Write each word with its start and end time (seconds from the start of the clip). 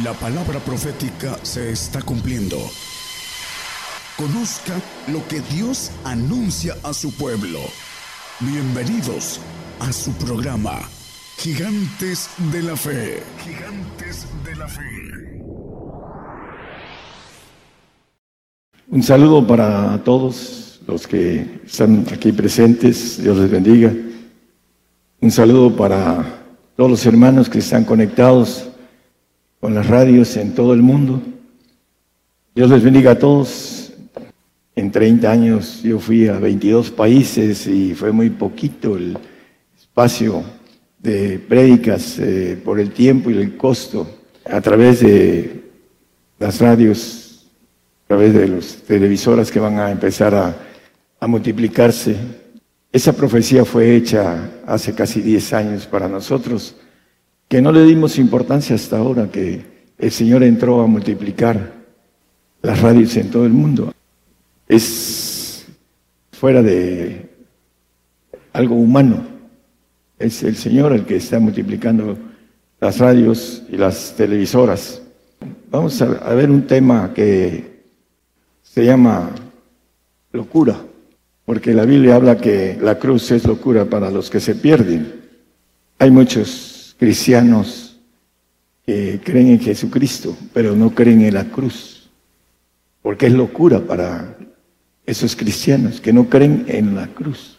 La 0.00 0.14
palabra 0.14 0.58
profética 0.58 1.38
se 1.42 1.70
está 1.70 2.00
cumpliendo. 2.00 2.56
Conozca 4.16 4.72
lo 5.08 5.28
que 5.28 5.42
Dios 5.54 5.90
anuncia 6.02 6.74
a 6.82 6.94
su 6.94 7.12
pueblo. 7.12 7.58
Bienvenidos 8.40 9.38
a 9.80 9.92
su 9.92 10.10
programa, 10.12 10.80
Gigantes 11.36 12.30
de 12.50 12.62
la 12.62 12.74
Fe. 12.74 13.22
Gigantes 13.44 14.26
de 14.42 14.56
la 14.56 14.66
Fe. 14.66 15.42
Un 18.88 19.02
saludo 19.02 19.46
para 19.46 20.02
todos 20.04 20.80
los 20.86 21.06
que 21.06 21.60
están 21.66 22.06
aquí 22.10 22.32
presentes. 22.32 23.22
Dios 23.22 23.36
les 23.36 23.50
bendiga. 23.50 23.92
Un 25.20 25.30
saludo 25.30 25.76
para 25.76 26.46
todos 26.78 26.90
los 26.90 27.04
hermanos 27.04 27.50
que 27.50 27.58
están 27.58 27.84
conectados 27.84 28.71
con 29.62 29.74
las 29.74 29.86
radios 29.86 30.36
en 30.36 30.56
todo 30.56 30.74
el 30.74 30.82
mundo. 30.82 31.22
Dios 32.52 32.68
les 32.68 32.82
bendiga 32.82 33.12
a 33.12 33.18
todos. 33.18 33.92
En 34.74 34.90
30 34.90 35.30
años 35.30 35.82
yo 35.84 36.00
fui 36.00 36.26
a 36.26 36.40
22 36.40 36.90
países 36.90 37.68
y 37.68 37.94
fue 37.94 38.10
muy 38.10 38.30
poquito 38.30 38.96
el 38.96 39.16
espacio 39.78 40.42
de 40.98 41.38
prédicas 41.38 42.18
eh, 42.18 42.60
por 42.64 42.80
el 42.80 42.90
tiempo 42.90 43.30
y 43.30 43.38
el 43.38 43.56
costo 43.56 44.04
a 44.50 44.60
través 44.60 44.98
de 44.98 45.62
las 46.40 46.60
radios, 46.60 47.46
a 48.06 48.08
través 48.08 48.34
de 48.34 48.48
las 48.48 48.78
televisoras 48.78 49.52
que 49.52 49.60
van 49.60 49.78
a 49.78 49.92
empezar 49.92 50.34
a, 50.34 50.56
a 51.20 51.26
multiplicarse. 51.28 52.16
Esa 52.90 53.12
profecía 53.12 53.64
fue 53.64 53.94
hecha 53.94 54.50
hace 54.66 54.92
casi 54.92 55.20
10 55.20 55.52
años 55.52 55.86
para 55.86 56.08
nosotros 56.08 56.74
que 57.52 57.60
no 57.60 57.70
le 57.70 57.84
dimos 57.84 58.18
importancia 58.18 58.74
hasta 58.74 58.96
ahora, 58.96 59.30
que 59.30 59.60
el 59.98 60.10
Señor 60.10 60.42
entró 60.42 60.80
a 60.80 60.86
multiplicar 60.86 61.70
las 62.62 62.80
radios 62.80 63.14
en 63.18 63.30
todo 63.30 63.44
el 63.44 63.52
mundo. 63.52 63.92
Es 64.66 65.66
fuera 66.30 66.62
de 66.62 67.28
algo 68.54 68.76
humano. 68.76 69.22
Es 70.18 70.42
el 70.44 70.56
Señor 70.56 70.94
el 70.94 71.04
que 71.04 71.16
está 71.16 71.40
multiplicando 71.40 72.16
las 72.80 72.98
radios 72.98 73.64
y 73.68 73.76
las 73.76 74.14
televisoras. 74.16 75.02
Vamos 75.70 76.00
a, 76.00 76.32
ver 76.32 76.50
un 76.50 76.66
tema 76.66 77.12
que 77.12 77.82
se 78.62 78.82
llama 78.82 79.28
locura, 80.32 80.80
porque 81.44 81.74
la 81.74 81.84
Biblia 81.84 82.16
habla 82.16 82.38
que 82.38 82.78
la 82.80 82.98
cruz 82.98 83.30
es 83.30 83.44
locura 83.44 83.84
para 83.84 84.10
los 84.10 84.30
que 84.30 84.40
se 84.40 84.54
pierden. 84.54 85.20
Hay 85.98 86.10
muchos 86.10 86.71
cristianos 87.02 87.96
que 88.86 89.20
creen 89.24 89.48
en 89.48 89.58
Jesucristo, 89.58 90.36
pero 90.52 90.76
no 90.76 90.94
creen 90.94 91.22
en 91.22 91.34
la 91.34 91.46
cruz, 91.46 92.08
porque 93.02 93.26
es 93.26 93.32
locura 93.32 93.80
para 93.80 94.36
esos 95.04 95.34
cristianos 95.34 96.00
que 96.00 96.12
no 96.12 96.28
creen 96.28 96.64
en 96.68 96.94
la 96.94 97.08
cruz. 97.08 97.58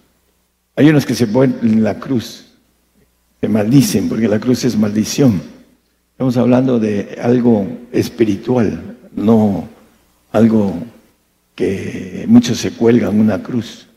Hay 0.77 0.87
unos 0.87 1.05
que 1.05 1.13
se 1.13 1.27
ponen 1.27 1.57
en 1.61 1.83
la 1.83 1.99
cruz, 1.99 2.53
se 3.41 3.49
maldicen, 3.49 4.07
porque 4.07 4.29
la 4.29 4.39
cruz 4.39 4.63
es 4.63 4.77
maldición. 4.77 5.41
Estamos 6.11 6.37
hablando 6.37 6.79
de 6.79 7.19
algo 7.21 7.67
espiritual, 7.91 8.95
no 9.13 9.67
algo 10.31 10.73
que 11.53 12.23
muchos 12.29 12.59
se 12.59 12.71
cuelgan 12.71 13.19
una 13.19 13.43
cruz, 13.43 13.87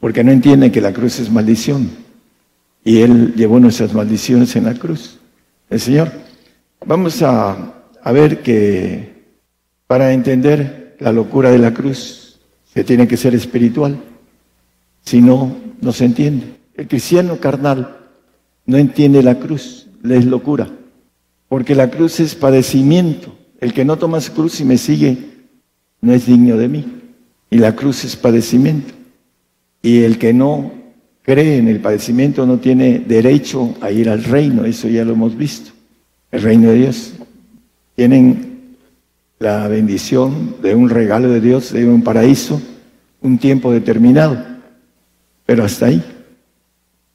porque 0.00 0.24
no 0.24 0.32
entienden 0.32 0.72
que 0.72 0.80
la 0.80 0.92
cruz 0.92 1.20
es 1.20 1.30
maldición. 1.30 2.05
Y 2.86 3.00
Él 3.00 3.34
llevó 3.34 3.58
nuestras 3.58 3.92
maldiciones 3.92 4.54
en 4.54 4.62
la 4.62 4.74
cruz, 4.74 5.18
el 5.68 5.80
Señor. 5.80 6.12
Vamos 6.86 7.20
a, 7.20 7.82
ver 8.12 8.42
que 8.42 9.24
para 9.88 10.12
entender 10.12 10.96
la 11.00 11.10
locura 11.10 11.50
de 11.50 11.58
la 11.58 11.74
cruz 11.74 12.38
se 12.72 12.84
tiene 12.84 13.08
que 13.08 13.16
ser 13.16 13.34
espiritual. 13.34 13.98
Si 15.02 15.20
no, 15.20 15.56
no 15.80 15.90
se 15.90 16.04
entiende. 16.04 16.58
El 16.76 16.86
cristiano 16.86 17.38
carnal 17.38 17.96
no 18.66 18.76
entiende 18.76 19.20
la 19.20 19.40
cruz, 19.40 19.88
le 20.04 20.18
es 20.18 20.24
locura. 20.24 20.70
Porque 21.48 21.74
la 21.74 21.90
cruz 21.90 22.20
es 22.20 22.36
padecimiento. 22.36 23.36
El 23.58 23.72
que 23.72 23.84
no 23.84 23.96
toma 23.96 24.20
cruz 24.32 24.60
y 24.60 24.64
me 24.64 24.78
sigue 24.78 25.18
no 26.00 26.12
es 26.12 26.26
digno 26.26 26.56
de 26.56 26.68
mí. 26.68 26.84
Y 27.50 27.58
la 27.58 27.74
cruz 27.74 28.04
es 28.04 28.14
padecimiento. 28.14 28.94
Y 29.82 30.04
el 30.04 30.18
que 30.18 30.32
no 30.32 30.85
cree 31.26 31.58
en 31.58 31.66
el 31.66 31.80
padecimiento 31.80 32.46
no 32.46 32.58
tiene 32.58 33.00
derecho 33.00 33.74
a 33.80 33.90
ir 33.90 34.08
al 34.08 34.22
reino, 34.22 34.64
eso 34.64 34.88
ya 34.88 35.04
lo 35.04 35.12
hemos 35.12 35.36
visto. 35.36 35.72
El 36.30 36.42
reino 36.42 36.70
de 36.70 36.76
Dios. 36.76 37.14
Tienen 37.96 38.76
la 39.40 39.66
bendición 39.66 40.54
de 40.62 40.76
un 40.76 40.88
regalo 40.88 41.28
de 41.28 41.40
Dios, 41.40 41.72
de 41.72 41.84
un 41.84 42.02
paraíso, 42.02 42.62
un 43.22 43.38
tiempo 43.38 43.72
determinado, 43.72 44.40
pero 45.44 45.64
hasta 45.64 45.86
ahí. 45.86 46.02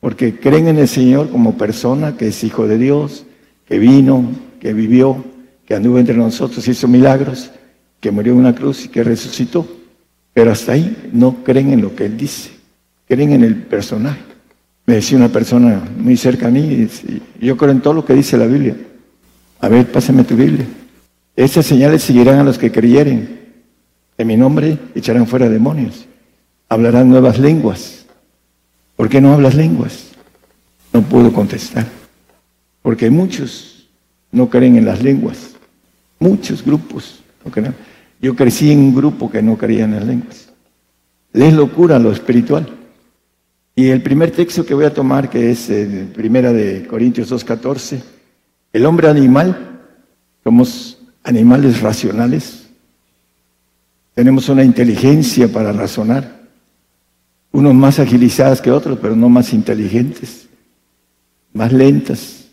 Porque 0.01 0.38
creen 0.38 0.67
en 0.67 0.79
el 0.79 0.89
Señor 0.89 1.29
como 1.29 1.57
persona 1.57 2.17
que 2.17 2.27
es 2.27 2.44
hijo 2.44 2.67
de 2.67 2.77
Dios, 2.77 3.25
que 3.66 3.79
vino, 3.79 4.29
que 4.59 4.73
vivió, 4.73 5.23
que 5.66 5.75
anduvo 5.75 6.00
entre 6.00 6.17
nosotros, 6.17 6.67
hizo 6.67 6.88
milagros, 6.89 7.51
que 8.01 8.11
murió 8.11 8.33
en 8.33 8.39
una 8.39 8.55
cruz 8.55 8.83
y 8.83 8.89
que 8.89 9.05
resucitó. 9.05 9.66
Pero 10.33 10.51
hasta 10.51 10.73
ahí 10.73 11.09
no 11.13 11.44
creen 11.45 11.71
en 11.71 11.81
lo 11.81 11.95
que 11.95 12.07
Él 12.07 12.17
dice 12.17 12.60
creen 13.11 13.33
en 13.33 13.44
el 13.44 13.57
personaje. 13.57 14.22
Me 14.85 14.95
decía 14.95 15.17
una 15.17 15.27
persona 15.27 15.83
muy 15.97 16.16
cerca 16.16 16.47
a 16.47 16.49
mí, 16.49 16.88
yo 17.41 17.57
creo 17.57 17.72
en 17.72 17.81
todo 17.81 17.94
lo 17.94 18.05
que 18.05 18.13
dice 18.13 18.38
la 18.38 18.45
Biblia. 18.45 18.73
A 19.59 19.67
ver, 19.67 19.91
pásame 19.91 20.23
tu 20.23 20.38
Biblia. 20.38 20.66
Esas 21.35 21.66
señales 21.66 22.03
seguirán 22.03 22.39
a 22.39 22.44
los 22.45 22.57
que 22.57 22.71
creyeren. 22.71 23.41
En 24.17 24.27
mi 24.27 24.38
nombre 24.38 24.77
echarán 24.95 25.27
fuera 25.27 25.50
demonios. 25.50 26.05
Hablarán 26.69 27.09
nuevas 27.09 27.38
lenguas. 27.38 28.05
¿Por 28.95 29.09
qué 29.09 29.19
no 29.19 29.33
hablas 29.33 29.55
lenguas? 29.55 30.11
No 30.94 31.01
puedo 31.01 31.33
contestar. 31.33 31.85
Porque 32.81 33.09
muchos 33.09 33.89
no 34.31 34.50
creen 34.50 34.77
en 34.77 34.85
las 34.85 35.03
lenguas. 35.03 35.51
Muchos 36.17 36.63
grupos 36.63 37.19
no 37.44 37.51
creen. 37.51 37.75
Yo 38.21 38.38
crecí 38.38 38.71
en 38.71 38.79
un 38.79 38.95
grupo 38.95 39.29
que 39.29 39.41
no 39.41 39.57
creía 39.57 39.83
en 39.83 39.95
las 39.95 40.05
lenguas. 40.05 40.47
Les 41.33 41.53
locura 41.53 42.00
lo 42.00 42.13
espiritual. 42.13 42.77
Y 43.75 43.89
el 43.89 44.01
primer 44.03 44.31
texto 44.31 44.65
que 44.65 44.73
voy 44.73 44.85
a 44.85 44.93
tomar, 44.93 45.29
que 45.29 45.51
es 45.51 45.69
el 45.69 46.07
primera 46.07 46.51
de 46.51 46.85
Corintios 46.87 47.31
2.14, 47.31 48.01
el 48.73 48.85
hombre 48.85 49.07
animal, 49.07 49.79
somos 50.43 50.97
animales 51.23 51.81
racionales, 51.81 52.67
tenemos 54.13 54.49
una 54.49 54.63
inteligencia 54.63 55.47
para 55.47 55.71
razonar, 55.71 56.41
unos 57.51 57.73
más 57.73 57.99
agilizadas 57.99 58.61
que 58.61 58.71
otros, 58.71 58.99
pero 59.01 59.15
no 59.15 59.29
más 59.29 59.53
inteligentes, 59.53 60.47
más 61.53 61.71
lentas. 61.71 62.45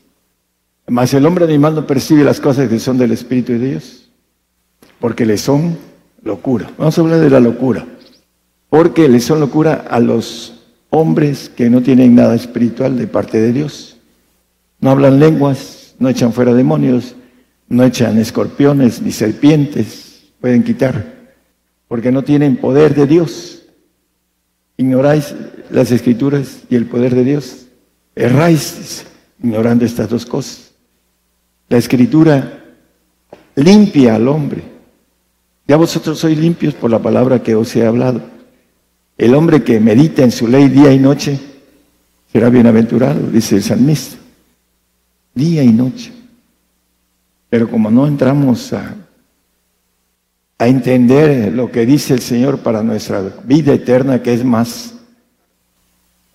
Más 0.86 1.12
el 1.14 1.26
hombre 1.26 1.44
animal 1.44 1.74
no 1.74 1.86
percibe 1.86 2.24
las 2.24 2.40
cosas 2.40 2.68
que 2.68 2.78
son 2.78 2.96
del 2.96 3.12
Espíritu 3.12 3.52
de 3.52 3.70
Dios, 3.70 4.08
porque 5.00 5.26
le 5.26 5.36
son 5.36 5.76
locura. 6.22 6.70
Vamos 6.78 6.96
a 6.96 7.00
hablar 7.00 7.20
de 7.20 7.30
la 7.30 7.40
locura, 7.40 7.86
porque 8.70 9.08
le 9.08 9.20
son 9.20 9.40
locura 9.40 9.86
a 9.90 10.00
los 10.00 10.57
hombres 10.90 11.50
que 11.54 11.70
no 11.70 11.82
tienen 11.82 12.14
nada 12.14 12.34
espiritual 12.34 12.96
de 12.96 13.06
parte 13.06 13.40
de 13.40 13.52
Dios. 13.52 13.98
No 14.80 14.90
hablan 14.90 15.18
lenguas, 15.18 15.94
no 15.98 16.08
echan 16.08 16.32
fuera 16.32 16.54
demonios, 16.54 17.14
no 17.68 17.84
echan 17.84 18.18
escorpiones 18.18 19.02
ni 19.02 19.12
serpientes, 19.12 20.30
pueden 20.40 20.62
quitar, 20.62 21.04
porque 21.88 22.12
no 22.12 22.22
tienen 22.22 22.56
poder 22.56 22.94
de 22.94 23.06
Dios. 23.06 23.62
Ignoráis 24.76 25.34
las 25.70 25.90
escrituras 25.90 26.60
y 26.70 26.76
el 26.76 26.86
poder 26.86 27.14
de 27.14 27.24
Dios. 27.24 27.66
Erráis 28.14 29.04
ignorando 29.42 29.84
estas 29.84 30.08
dos 30.08 30.24
cosas. 30.24 30.72
La 31.68 31.78
escritura 31.78 32.64
limpia 33.56 34.14
al 34.14 34.28
hombre. 34.28 34.62
Ya 35.66 35.76
vosotros 35.76 36.18
sois 36.18 36.38
limpios 36.38 36.74
por 36.74 36.90
la 36.90 36.98
palabra 36.98 37.42
que 37.42 37.54
os 37.54 37.74
he 37.76 37.84
hablado. 37.84 38.22
El 39.18 39.34
hombre 39.34 39.64
que 39.64 39.80
medita 39.80 40.22
en 40.22 40.30
su 40.30 40.46
ley 40.46 40.68
día 40.68 40.92
y 40.92 40.98
noche 41.00 41.40
será 42.32 42.48
bienaventurado, 42.50 43.28
dice 43.32 43.56
el 43.56 43.64
salmista. 43.64 44.16
Día 45.34 45.64
y 45.64 45.72
noche. 45.72 46.12
Pero 47.50 47.68
como 47.68 47.90
no 47.90 48.06
entramos 48.06 48.72
a, 48.72 48.94
entender 50.60 51.52
lo 51.52 51.70
que 51.70 51.86
dice 51.86 52.14
el 52.14 52.20
Señor 52.20 52.58
para 52.58 52.82
nuestra 52.82 53.22
vida 53.44 53.72
eterna, 53.72 54.22
que 54.22 54.34
es 54.34 54.44
más 54.44 54.94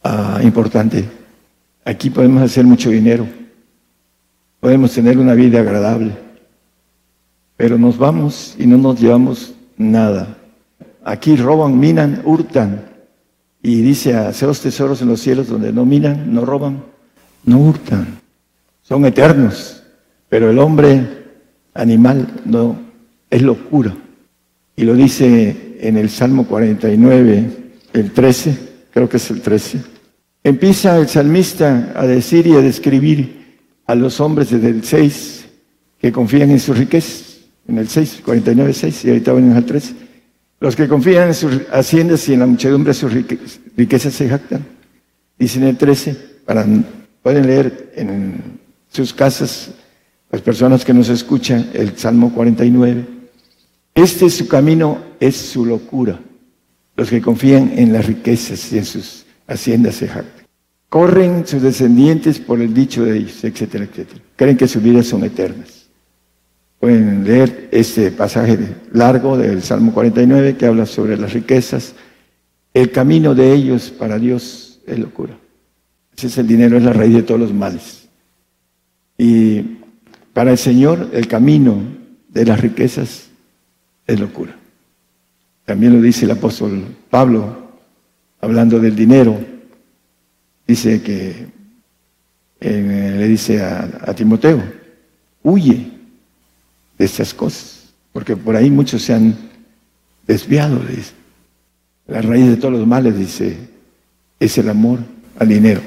ah, 0.02 0.40
importante, 0.42 1.10
aquí 1.84 2.10
podemos 2.10 2.42
hacer 2.42 2.66
mucho 2.66 2.90
dinero, 2.90 3.28
podemos 4.62 4.94
tener 4.94 5.18
una 5.18 5.34
vida 5.34 5.60
agradable, 5.60 6.14
pero 7.58 7.78
nos 7.78 7.98
vamos 7.98 8.56
y 8.58 8.66
no 8.66 8.78
nos 8.78 9.00
llevamos 9.00 9.54
nada. 9.78 10.38
Aquí 11.04 11.36
roban, 11.36 11.80
minan, 11.80 12.22
hurtan. 12.26 12.86
Y 13.62 13.82
dice, 13.82 14.16
hacer 14.16 14.48
los 14.48 14.62
tesoros 14.62 15.02
en 15.02 15.08
los 15.08 15.22
cielos 15.22 15.48
donde 15.48 15.72
no 15.72 15.86
minan, 15.86 16.34
no 16.34 16.46
roban, 16.46 16.84
no 17.46 17.60
hurtan. 17.60 18.20
Son 18.82 19.06
eternos. 19.06 19.84
Pero 20.30 20.50
el 20.50 20.60
hombre 20.60 21.06
animal, 21.74 22.28
no, 22.46 22.78
es 23.30 23.42
locura. 23.42 23.96
Y 24.76 24.84
lo 24.84 24.96
dice 24.96 25.78
en 25.80 25.98
el 25.98 26.10
Salmo 26.10 26.46
49, 26.48 27.50
el 27.94 28.12
13, 28.12 28.58
creo 28.92 29.08
que 29.08 29.18
es 29.18 29.32
el 29.32 29.42
13. 29.42 29.82
Empieza 30.44 30.98
el 30.98 31.08
salmista 31.08 31.94
a 31.96 32.06
decir 32.06 32.48
y 32.48 32.54
a 32.54 32.62
describir 32.62 33.62
a 33.86 33.96
los 33.96 34.20
hombres 34.20 34.50
desde 34.50 34.70
el 34.70 34.84
6 34.84 35.46
que 36.00 36.12
confían 36.12 36.52
en 36.52 36.60
sus 36.60 36.78
riquezas, 36.78 37.38
en 37.68 37.78
el 37.78 37.88
6, 37.88 38.22
49, 38.26 38.74
6, 38.74 39.06
y 39.06 39.10
ahorita 39.10 39.34
venimos 39.34 39.58
al 39.58 39.66
13. 39.66 40.03
Los 40.64 40.78
que 40.78 40.88
confían 40.88 41.28
en 41.28 41.34
sus 41.34 41.60
haciendas 41.74 42.30
y 42.30 42.34
en 42.36 42.40
la 42.40 42.46
muchedumbre 42.46 42.92
de 42.92 42.94
sus 42.94 43.12
riquezas 43.12 44.14
se 44.14 44.30
jactan. 44.30 44.66
Dice 45.38 45.60
en 45.60 45.66
el 45.66 45.76
13, 45.76 46.16
para, 46.46 46.66
pueden 47.22 47.48
leer 47.48 47.92
en 47.98 48.60
sus 48.90 49.14
casas 49.14 49.72
las 50.32 50.42
personas 50.42 50.86
que 50.86 50.94
nos 50.94 51.10
escuchan 51.10 51.70
el 51.74 51.98
Salmo 51.98 52.34
49. 52.34 53.06
Este 53.94 54.28
es 54.28 54.36
su 54.36 54.48
camino, 54.48 55.00
es 55.20 55.36
su 55.36 55.66
locura. 55.66 56.18
Los 56.96 57.10
que 57.10 57.22
confían 57.22 57.74
en 57.76 57.92
las 57.92 58.06
riquezas 58.06 58.72
y 58.72 58.78
en 58.78 58.86
sus 58.86 59.26
haciendas 59.46 59.96
se 59.96 60.08
jactan. 60.08 60.46
Corren 60.88 61.46
sus 61.46 61.62
descendientes 61.62 62.40
por 62.40 62.62
el 62.62 62.74
dicho 62.74 63.04
de 63.04 63.18
ellos, 63.18 63.44
etcétera, 63.44 63.84
etcétera. 63.84 64.22
Creen 64.38 64.56
que 64.56 64.70
sus 64.70 64.82
vidas 64.82 65.08
son 65.08 65.26
eternas. 65.26 65.83
Pueden 66.84 67.24
leer 67.24 67.70
este 67.72 68.12
pasaje 68.12 68.60
largo 68.92 69.38
del 69.38 69.64
Salmo 69.64 69.94
49 69.94 70.58
que 70.58 70.66
habla 70.66 70.86
sobre 70.86 71.16
las 71.16 71.32
riquezas. 71.32 71.96
El 72.74 72.92
camino 72.92 73.34
de 73.34 73.54
ellos 73.54 73.90
para 73.90 74.20
Dios 74.20 74.82
es 74.86 75.00
locura. 75.00 75.34
Ese 76.14 76.28
es 76.28 76.38
el 76.40 76.46
dinero, 76.46 76.76
es 76.76 76.84
la 76.84 76.92
raíz 76.92 77.14
de 77.14 77.24
todos 77.24 77.40
los 77.40 77.54
males. 77.54 78.10
Y 79.18 79.62
para 80.34 80.52
el 80.52 80.58
Señor 80.58 81.10
el 81.14 81.26
camino 81.30 81.82
de 82.28 82.46
las 82.46 82.60
riquezas 82.60 83.30
es 84.06 84.20
locura. 84.20 84.54
También 85.64 85.94
lo 85.94 86.02
dice 86.02 86.26
el 86.26 86.32
apóstol 86.32 86.84
Pablo, 87.10 87.80
hablando 88.42 88.78
del 88.82 88.94
dinero. 88.94 89.40
Dice 90.68 91.02
que 91.02 91.48
eh, 92.60 93.16
le 93.18 93.28
dice 93.30 93.64
a, 93.64 94.14
Timoteo, 94.14 94.62
huye 95.44 95.93
de 97.04 97.08
estas 97.08 97.34
cosas, 97.34 97.94
porque 98.14 98.38
por 98.38 98.56
ahí 98.56 98.72
muchos 98.72 99.02
se 99.02 99.14
han 99.14 99.36
desviado 100.26 100.80
de. 100.80 101.04
La 102.08 102.22
raíz 102.22 102.48
de 102.48 102.56
todos 102.56 102.74
los 102.74 102.88
males, 102.88 103.18
dice, 103.18 103.58
es 104.40 104.58
el 104.58 104.70
amor 104.70 105.00
al 105.38 105.50
dinero. 105.50 105.82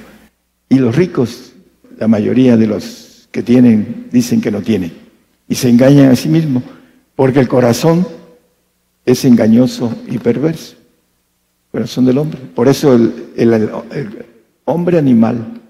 Y 0.69 0.77
los 0.77 0.95
ricos, 0.95 1.53
la 1.99 2.07
mayoría 2.07 2.57
de 2.59 2.67
los 2.67 3.29
que 3.31 3.43
tienen, 3.43 4.09
dicen 4.13 4.43
que 4.43 4.51
no 4.51 4.61
tienen. 4.61 4.93
Y 5.49 5.55
se 5.55 5.71
engañan 5.71 6.11
a 6.11 6.17
sí 6.17 6.29
mismos, 6.29 6.63
porque 7.15 7.41
el 7.41 7.49
corazón 7.49 8.07
es 9.07 9.25
engañoso 9.25 9.95
y 10.07 10.19
perverso. 10.19 10.75
El 10.75 11.81
corazón 11.81 12.05
del 12.05 12.19
hombre. 12.19 12.41
Por 12.55 12.69
eso 12.69 12.95
el, 12.95 13.71
hombre 14.65 14.99
animal 14.99 15.63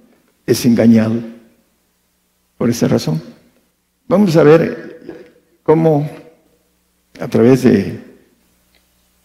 es 0.45 0.65
engañado. 0.67 1.15
Por 2.59 2.69
esa 2.69 2.89
razón. 2.89 3.23
Vamos 4.09 4.37
a 4.37 4.43
ver 4.43 4.86
cómo 5.67 6.09
a 7.21 7.27
través 7.27 7.65
de 7.65 7.99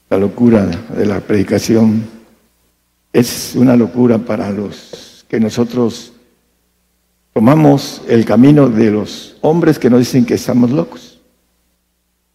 la 0.09 0.17
locura 0.17 0.65
de 0.65 1.05
la 1.05 1.19
predicación 1.19 2.03
es 3.13 3.53
una 3.55 3.75
locura 3.75 4.17
para 4.17 4.49
los 4.49 5.23
que 5.29 5.39
nosotros 5.39 6.13
tomamos 7.31 8.01
el 8.09 8.25
camino 8.25 8.69
de 8.69 8.89
los 8.89 9.37
hombres 9.41 9.77
que 9.77 9.91
nos 9.91 9.99
dicen 9.99 10.25
que 10.25 10.33
estamos 10.33 10.71
locos. 10.71 11.21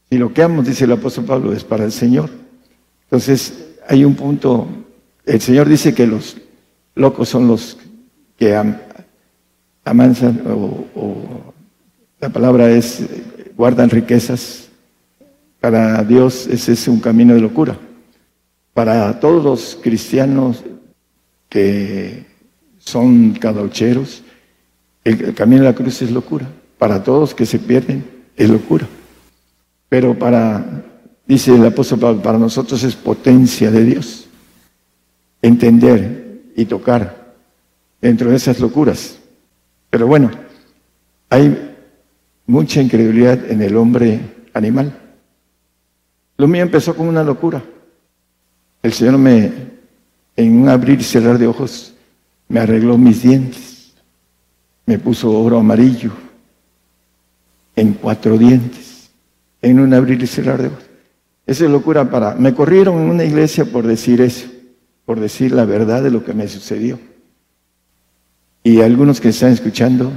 Si 0.08 0.18
lo 0.18 0.32
que 0.32 0.44
amo, 0.44 0.62
dice 0.62 0.84
el 0.84 0.92
apóstol 0.92 1.24
Pablo, 1.24 1.52
es 1.52 1.64
para 1.64 1.84
el 1.84 1.92
Señor. 1.92 2.30
Entonces, 3.02 3.70
hay 3.88 4.04
un 4.04 4.14
punto, 4.14 4.68
el 5.24 5.40
Señor 5.40 5.68
dice 5.68 5.92
que 5.92 6.06
los 6.06 6.36
locos 6.94 7.28
son 7.28 7.48
los 7.48 7.76
que 8.38 8.56
amansan, 9.84 10.42
o, 10.46 11.52
la 12.20 12.28
palabra 12.28 12.70
es, 12.70 13.02
guardan 13.56 13.90
riquezas. 13.90 14.68
Para 15.60 16.02
Dios 16.04 16.46
ese 16.46 16.72
es 16.72 16.86
un 16.86 17.00
camino 17.00 17.34
de 17.34 17.40
locura. 17.40 17.78
Para 18.74 19.18
todos 19.18 19.42
los 19.42 19.78
cristianos 19.82 20.62
que 21.48 22.26
son 22.78 23.32
cadaucheros, 23.32 24.22
el 25.02 25.34
camino 25.34 25.62
de 25.62 25.68
la 25.68 25.74
cruz 25.74 26.02
es 26.02 26.10
locura. 26.10 26.46
Para 26.78 27.02
todos 27.02 27.34
que 27.34 27.46
se 27.46 27.58
pierden, 27.58 28.04
es 28.36 28.50
locura. 28.50 28.86
Pero 29.88 30.18
para, 30.18 30.84
dice 31.26 31.54
el 31.54 31.64
apóstol 31.64 31.98
Pablo, 32.00 32.22
para 32.22 32.38
nosotros 32.38 32.82
es 32.82 32.94
potencia 32.94 33.70
de 33.70 33.84
Dios. 33.84 34.28
Entender 35.40 36.42
y 36.54 36.66
tocar 36.66 37.34
dentro 38.00 38.30
de 38.30 38.36
esas 38.36 38.60
locuras. 38.60 39.18
Pero 39.90 40.06
bueno, 40.06 40.30
hay 41.30 41.75
mucha 42.46 42.80
incredulidad 42.80 43.50
en 43.50 43.62
el 43.62 43.76
hombre 43.76 44.20
animal. 44.52 44.96
Lo 46.36 46.48
mío 46.48 46.62
empezó 46.62 46.94
con 46.94 47.08
una 47.08 47.22
locura. 47.22 47.62
El 48.82 48.92
Señor 48.92 49.18
me, 49.18 49.52
en 50.36 50.62
un 50.62 50.68
abrir 50.68 51.00
y 51.00 51.04
cerrar 51.04 51.38
de 51.38 51.46
ojos, 51.46 51.94
me 52.48 52.60
arregló 52.60 52.96
mis 52.98 53.22
dientes. 53.22 53.94
Me 54.84 54.98
puso 54.98 55.30
oro 55.30 55.58
amarillo 55.58 56.12
en 57.74 57.94
cuatro 57.94 58.38
dientes 58.38 58.86
en 59.62 59.80
un 59.80 59.92
abrir 59.94 60.22
y 60.22 60.26
cerrar 60.26 60.62
de 60.62 60.68
ojos. 60.68 60.84
Esa 61.46 61.64
es 61.64 61.70
locura 61.70 62.10
para... 62.10 62.34
Me 62.34 62.54
corrieron 62.54 62.98
en 62.98 63.10
una 63.10 63.24
iglesia 63.24 63.64
por 63.64 63.86
decir 63.86 64.20
eso, 64.20 64.46
por 65.04 65.20
decir 65.20 65.52
la 65.52 65.64
verdad 65.64 66.02
de 66.02 66.10
lo 66.10 66.24
que 66.24 66.34
me 66.34 66.48
sucedió. 66.48 66.98
Y 68.62 68.80
algunos 68.80 69.20
que 69.20 69.28
están 69.28 69.52
escuchando 69.52 70.12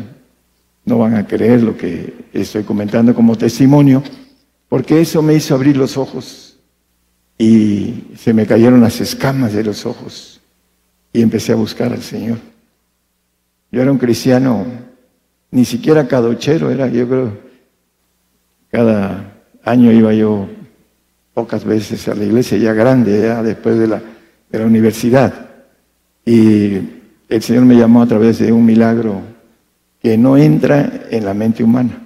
no 0.85 0.97
van 0.97 1.15
a 1.15 1.27
creer 1.27 1.61
lo 1.61 1.77
que 1.77 2.13
estoy 2.33 2.63
comentando 2.63 3.13
como 3.13 3.37
testimonio, 3.37 4.03
porque 4.67 5.01
eso 5.01 5.21
me 5.21 5.35
hizo 5.35 5.55
abrir 5.55 5.77
los 5.77 5.97
ojos 5.97 6.57
y 7.37 8.05
se 8.17 8.33
me 8.33 8.45
cayeron 8.45 8.81
las 8.81 8.99
escamas 9.01 9.53
de 9.53 9.63
los 9.63 9.85
ojos 9.85 10.41
y 11.13 11.21
empecé 11.21 11.53
a 11.53 11.55
buscar 11.55 11.91
al 11.91 12.01
Señor. 12.01 12.37
Yo 13.71 13.81
era 13.81 13.91
un 13.91 13.97
cristiano, 13.97 14.65
ni 15.51 15.65
siquiera 15.65 16.07
cadochero, 16.07 16.71
era 16.71 16.87
yo 16.87 17.07
creo, 17.07 17.37
cada 18.71 19.33
año 19.63 19.91
iba 19.91 20.13
yo 20.13 20.47
pocas 21.33 21.63
veces 21.63 22.07
a 22.07 22.15
la 22.15 22.25
iglesia 22.25 22.57
ya 22.57 22.73
grande, 22.73 23.21
ya 23.21 23.41
después 23.41 23.77
de 23.77 23.87
la, 23.87 24.01
de 24.49 24.59
la 24.59 24.65
universidad. 24.65 25.49
Y 26.25 26.73
el 27.29 27.41
Señor 27.41 27.65
me 27.65 27.75
llamó 27.75 28.01
a 28.01 28.07
través 28.07 28.39
de 28.39 28.51
un 28.51 28.65
milagro 28.65 29.21
que 30.01 30.17
no 30.17 30.37
entra 30.37 31.07
en 31.09 31.25
la 31.25 31.33
mente 31.33 31.63
humana, 31.63 32.01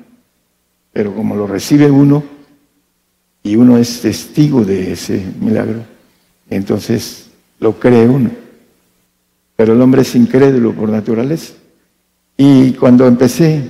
pero 0.92 1.14
como 1.16 1.36
lo 1.36 1.48
recibe 1.48 1.90
uno 1.90 2.24
y 3.44 3.56
uno 3.56 3.78
es 3.78 4.02
testigo 4.02 4.64
de 4.64 4.94
ese 4.94 5.24
milagro, 5.40 5.84
entonces 6.50 7.30
lo 7.60 7.80
cree 7.80 8.08
uno. 8.08 8.32
Pero 9.56 9.74
el 9.74 9.82
hombre 9.82 10.02
es 10.02 10.16
incrédulo 10.16 10.74
por 10.74 10.90
naturaleza. 10.90 11.54
Y 12.36 12.74
cuando 12.74 13.06
empecé, 13.06 13.70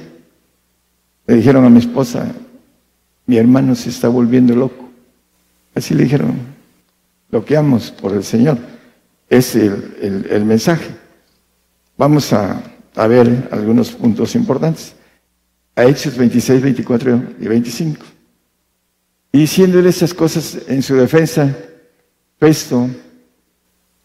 le 1.27 1.36
dijeron 1.36 1.65
a 1.65 1.70
mi 1.70 1.80
esposa, 1.80 2.32
mi 3.25 3.38
hermano 3.38 3.75
se 3.75 3.89
está 3.89 4.08
volviendo 4.08 4.56
loco. 4.56 4.89
Así 5.75 5.94
le 5.94 6.03
dijeron, 6.03 6.36
loqueamos 7.32 7.92
por 7.92 8.13
el 8.13 8.24
Señor. 8.24 8.58
Es 9.30 9.56
el, 9.56 10.46
mensaje. 10.46 10.89
Vamos 11.98 12.32
a, 12.34 12.62
a, 12.95 13.07
ver 13.07 13.50
algunos 13.51 13.91
puntos 13.91 14.35
importantes. 14.35 14.95
A 15.75 15.85
Hechos 15.85 16.17
26, 16.17 16.62
24 16.62 17.23
y 17.39 17.47
25. 17.47 18.05
Y 19.31 19.39
diciéndole 19.39 19.89
esas 19.89 20.13
cosas 20.13 20.59
en 20.67 20.83
su 20.83 20.95
defensa, 20.95 21.55
Festo, 22.39 22.89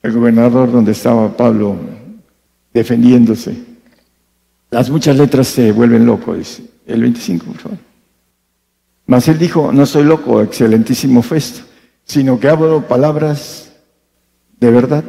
el 0.03 0.13
gobernador 0.13 0.71
donde 0.71 0.93
estaba 0.93 1.37
Pablo 1.37 1.77
defendiéndose, 2.73 3.55
las 4.71 4.91
muchas 4.91 5.17
letras 5.17 5.49
se 5.49 5.73
vuelven 5.73 6.07
locos, 6.07 6.39
dice. 6.39 6.63
El 6.87 7.03
25, 7.03 7.45
por 7.45 7.57
favor. 7.57 7.79
Mas 9.07 9.29
él 9.29 9.39
dijo, 9.39 9.73
no 9.73 9.85
soy 9.87 10.05
loco, 10.05 10.41
excelentísimo 10.41 11.23
Festo, 11.23 11.61
sino 12.05 12.39
que 12.39 12.49
hablo 12.49 12.87
palabras 12.87 13.73
de 14.61 14.71
verdad 14.71 15.05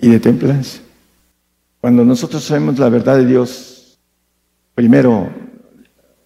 y 0.00 0.08
de 0.08 0.20
templanza. 0.20 0.80
Cuando 1.80 2.04
nosotros 2.04 2.44
sabemos 2.44 2.78
la 2.78 2.88
verdad 2.88 3.16
de 3.16 3.26
Dios, 3.26 3.98
primero 4.74 5.30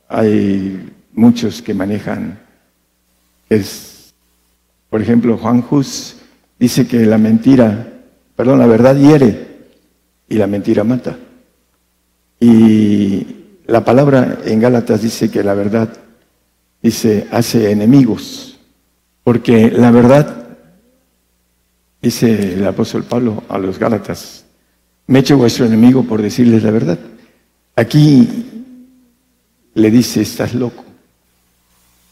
hay 0.08 0.92
muchos 1.12 1.62
que 1.62 1.74
manejan, 1.74 2.40
es, 3.48 4.14
por 4.90 5.00
ejemplo, 5.00 5.38
Juan 5.38 5.64
Hus 5.70 6.16
dice 6.58 6.86
que 6.86 7.06
la 7.06 7.18
mentira, 7.18 7.92
perdón, 8.34 8.58
la 8.58 8.66
verdad 8.66 8.96
hiere 8.96 9.46
y 10.28 10.34
la 10.34 10.46
mentira 10.46 10.82
mata. 10.82 11.16
Y 12.40 13.26
la 13.66 13.84
palabra 13.84 14.38
en 14.44 14.60
Gálatas 14.60 15.02
dice 15.02 15.30
que 15.30 15.44
la 15.44 15.54
verdad 15.54 15.88
se 16.90 17.26
hace 17.30 17.70
enemigos, 17.70 18.58
porque 19.22 19.70
la 19.70 19.90
verdad, 19.90 20.58
dice 22.02 22.54
el 22.54 22.66
apóstol 22.66 23.04
Pablo 23.04 23.44
a 23.48 23.56
los 23.58 23.78
Gálatas, 23.78 24.43
me 25.06 25.18
he 25.18 25.22
hecho 25.22 25.36
vuestro 25.36 25.66
enemigo 25.66 26.04
por 26.04 26.22
decirles 26.22 26.62
la 26.62 26.70
verdad. 26.70 26.98
Aquí 27.76 28.28
le 29.74 29.90
dice, 29.90 30.22
estás 30.22 30.54
loco. 30.54 30.84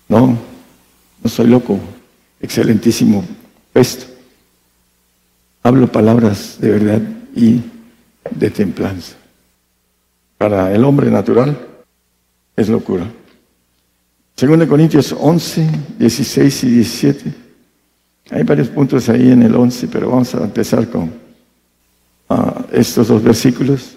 No, 0.09 0.37
no 1.23 1.31
soy 1.31 1.47
loco, 1.47 1.79
excelentísimo 2.41 3.25
puesto. 3.73 4.07
Hablo 5.63 5.91
palabras 5.91 6.59
de 6.61 6.71
verdad 6.71 7.01
y 7.35 7.63
de 8.31 8.51
templanza. 8.51 9.15
Para 10.37 10.73
el 10.75 10.85
hombre 10.85 11.11
natural 11.11 11.57
es 12.57 12.69
locura. 12.69 13.07
Según 14.37 14.67
Corintios 14.67 15.15
11, 15.19 15.69
16 15.99 16.65
y 16.65 16.71
17. 16.71 17.35
Hay 18.31 18.43
varios 18.43 18.69
puntos 18.69 19.09
ahí 19.09 19.31
en 19.31 19.43
el 19.43 19.55
11, 19.55 19.89
pero 19.89 20.11
vamos 20.11 20.35
a 20.35 20.43
empezar 20.43 20.89
con 20.89 21.22
estos 22.73 23.09
dos 23.09 23.23
versículos. 23.23 23.97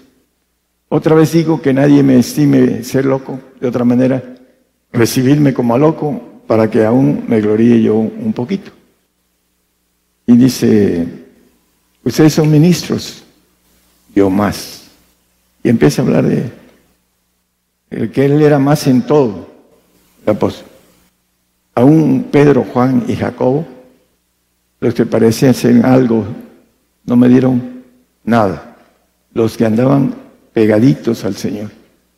Otra 0.88 1.14
vez 1.14 1.32
digo 1.32 1.60
que 1.60 1.72
nadie 1.72 2.02
me 2.02 2.18
estime 2.18 2.84
ser 2.84 3.04
loco, 3.04 3.40
de 3.60 3.68
otra 3.68 3.84
manera, 3.84 4.22
recibirme 4.92 5.52
como 5.52 5.76
loco 5.76 6.20
para 6.46 6.70
que 6.70 6.84
aún 6.84 7.24
me 7.26 7.40
gloríe 7.40 7.82
yo 7.82 7.96
un 7.96 8.32
poquito. 8.32 8.70
Y 10.26 10.36
dice, 10.36 11.06
ustedes 12.04 12.34
son 12.34 12.50
ministros, 12.50 13.24
yo 14.14 14.30
más. 14.30 14.88
Y 15.62 15.68
empieza 15.68 16.02
a 16.02 16.04
hablar 16.04 16.24
de 16.24 16.50
el 17.90 18.10
que 18.10 18.24
él 18.24 18.42
era 18.42 18.58
más 18.58 18.86
en 18.86 19.02
todo, 19.02 19.48
el 20.24 20.30
apóstol. 20.30 20.66
Aún 21.74 22.28
Pedro, 22.30 22.64
Juan 22.72 23.04
y 23.06 23.14
Jacobo, 23.14 23.66
los 24.80 24.94
que 24.94 25.06
parecían 25.06 25.54
ser 25.54 25.84
algo, 25.84 26.24
no 27.04 27.16
me 27.16 27.28
dieron 27.28 27.75
nada. 28.26 28.76
Los 29.32 29.56
que 29.56 29.64
andaban 29.64 30.14
pegaditos 30.52 31.24
al 31.24 31.36
Señor, 31.36 31.70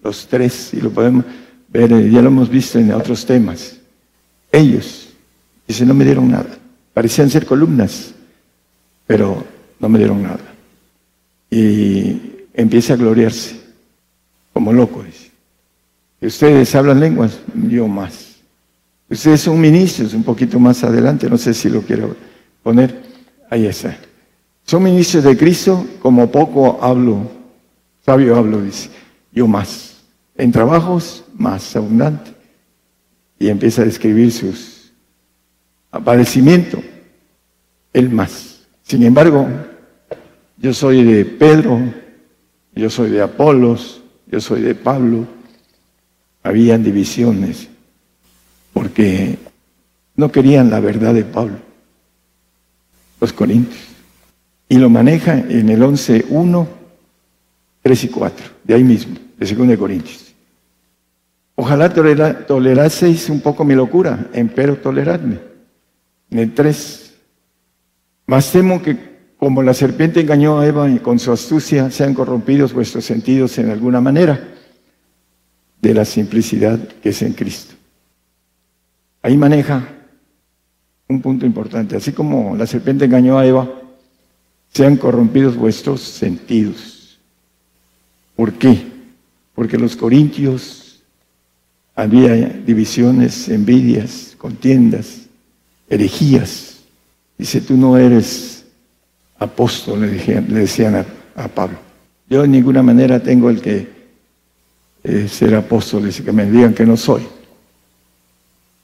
los 0.03 0.27
tres, 0.27 0.75
y 0.75 0.81
lo 0.81 0.91
podemos 0.91 1.25
ver, 1.69 1.91
ya 2.11 2.23
lo 2.23 2.29
hemos 2.29 2.49
visto 2.49 2.79
en 2.79 2.93
otros 2.93 3.25
temas. 3.25 3.77
Ellos, 4.51 5.11
dice, 5.67 5.87
no 5.87 5.95
me 5.95 6.05
dieron 6.05 6.31
nada. 6.31 6.59
Parecían 6.93 7.31
ser 7.31 7.47
columnas, 7.47 8.13
pero 9.07 9.45
no 9.79 9.89
me 9.89 9.99
dieron 9.99 10.23
nada. 10.23 10.55
Y 11.51 12.21
empieza 12.55 12.95
a 12.95 12.97
gloriarse, 12.97 13.61
como 14.53 14.73
loco, 14.73 15.03
dice. 15.03 15.29
Ustedes 16.21 16.75
hablan 16.75 16.99
lenguas, 16.99 17.39
yo 17.69 17.87
más. 17.87 18.37
Ustedes 19.09 19.43
son 19.43 19.61
ministros, 19.61 20.13
un 20.15 20.25
poquito 20.25 20.59
más 20.59 20.83
adelante, 20.83 21.31
no 21.31 21.39
sé 21.39 21.55
si 21.55 21.71
lo 21.71 21.83
quiero 21.83 22.15
poner. 22.63 23.03
Ahí 23.49 23.67
está. 23.67 23.97
Son 24.69 24.83
ministros 24.83 25.25
de 25.25 25.35
Cristo, 25.35 25.87
como 26.03 26.31
poco 26.31 26.79
hablo, 26.83 27.23
sabio 28.05 28.37
hablo, 28.37 28.61
dice. 28.61 28.91
Yo 29.33 29.47
más. 29.47 29.97
En 30.37 30.53
trabajos, 30.53 31.25
más 31.39 31.75
abundante. 31.75 32.33
Y 33.39 33.49
empieza 33.49 33.81
a 33.81 33.87
describir 33.87 34.31
sus 34.31 34.93
padecimientos. 36.05 36.81
Él 37.95 38.11
más. 38.11 38.67
Sin 38.83 39.03
embargo, 39.05 39.49
yo 40.59 40.75
soy 40.75 41.03
de 41.03 41.25
Pedro, 41.25 41.81
yo 42.75 42.91
soy 42.91 43.09
de 43.09 43.23
Apolos, 43.23 44.03
yo 44.27 44.39
soy 44.39 44.61
de 44.61 44.75
Pablo. 44.75 45.27
Habían 46.43 46.85
divisiones 46.85 47.69
porque 48.75 49.39
no 50.15 50.31
querían 50.31 50.69
la 50.69 50.81
verdad 50.81 51.15
de 51.15 51.25
Pablo, 51.25 51.57
los 53.19 53.33
corintios. 53.33 53.88
Y 54.69 54.77
lo 54.77 54.91
maneja 54.91 55.39
en 55.39 55.69
el 55.69 55.83
11, 55.83 56.27
1, 56.29 56.69
3 57.83 58.05
y 58.05 58.09
4, 58.09 58.47
de 58.65 58.75
ahí 58.75 58.85
mismo, 58.85 59.17
de 59.39 59.55
2 59.55 59.69
de 59.69 59.79
Corintios. 59.79 60.35
Ojalá 61.55 61.93
toleraseis 62.47 63.29
un 63.31 63.41
poco 63.41 63.65
mi 63.65 63.75
locura, 63.75 64.29
empero 64.33 64.77
toleradme. 64.77 65.39
En 66.31 66.39
el 66.39 66.55
3, 66.55 67.15
más 68.27 68.53
temo 68.53 68.83
que 68.83 69.09
como 69.39 69.63
la 69.63 69.73
serpiente 69.73 70.21
engañó 70.21 70.59
a 70.59 70.67
Eva 70.67 70.91
y 70.91 70.99
con 70.99 71.19
su 71.19 71.33
astucia 71.33 71.91
sean 71.91 72.13
corrompidos 72.13 72.73
vuestros 72.73 73.05
sentidos 73.05 73.57
en 73.59 73.71
alguna 73.71 74.01
manera 74.01 74.49
de 75.81 75.95
la 75.95 76.05
simplicidad 76.05 76.79
que 77.03 77.11
es 77.11 77.23
en 77.23 77.33
Cristo. 77.33 77.75
Ahí 79.23 79.37
maneja 79.37 79.89
un 81.09 81.23
punto 81.23 81.47
importante. 81.47 81.97
Así 81.97 82.13
como 82.13 82.57
la 82.57 82.67
serpiente 82.67 83.05
engañó 83.05 83.39
a 83.39 83.47
Eva, 83.47 83.69
sean 84.79 84.97
corrompidos 84.97 85.57
vuestros 85.57 86.03
sentidos. 86.03 87.19
¿Por 88.37 88.53
qué? 88.53 88.87
Porque 89.53 89.77
los 89.77 89.97
corintios 89.97 91.03
había 91.97 92.37
divisiones, 92.37 93.49
envidias, 93.49 94.37
contiendas, 94.39 95.23
herejías. 95.91 96.77
Dice, 97.37 97.61
tú 97.61 97.77
no 97.77 97.99
eres 97.99 98.67
apóstol, 99.41 100.03
le, 100.03 100.61
decían, 100.61 101.05
a, 101.35 101.49
Pablo. 101.49 101.79
Yo 102.31 102.43
de 102.43 102.49
ninguna 102.49 102.81
manera 102.81 103.21
tengo 103.21 103.51
el 103.51 103.61
que 103.61 103.89
eh, 105.03 105.27
ser 105.27 105.57
apóstol, 105.57 106.09
y 106.09 106.13
que 106.13 106.31
me 106.31 106.49
digan 106.49 106.73
que 106.73 106.87
no 106.87 106.97
soy. 106.97 107.27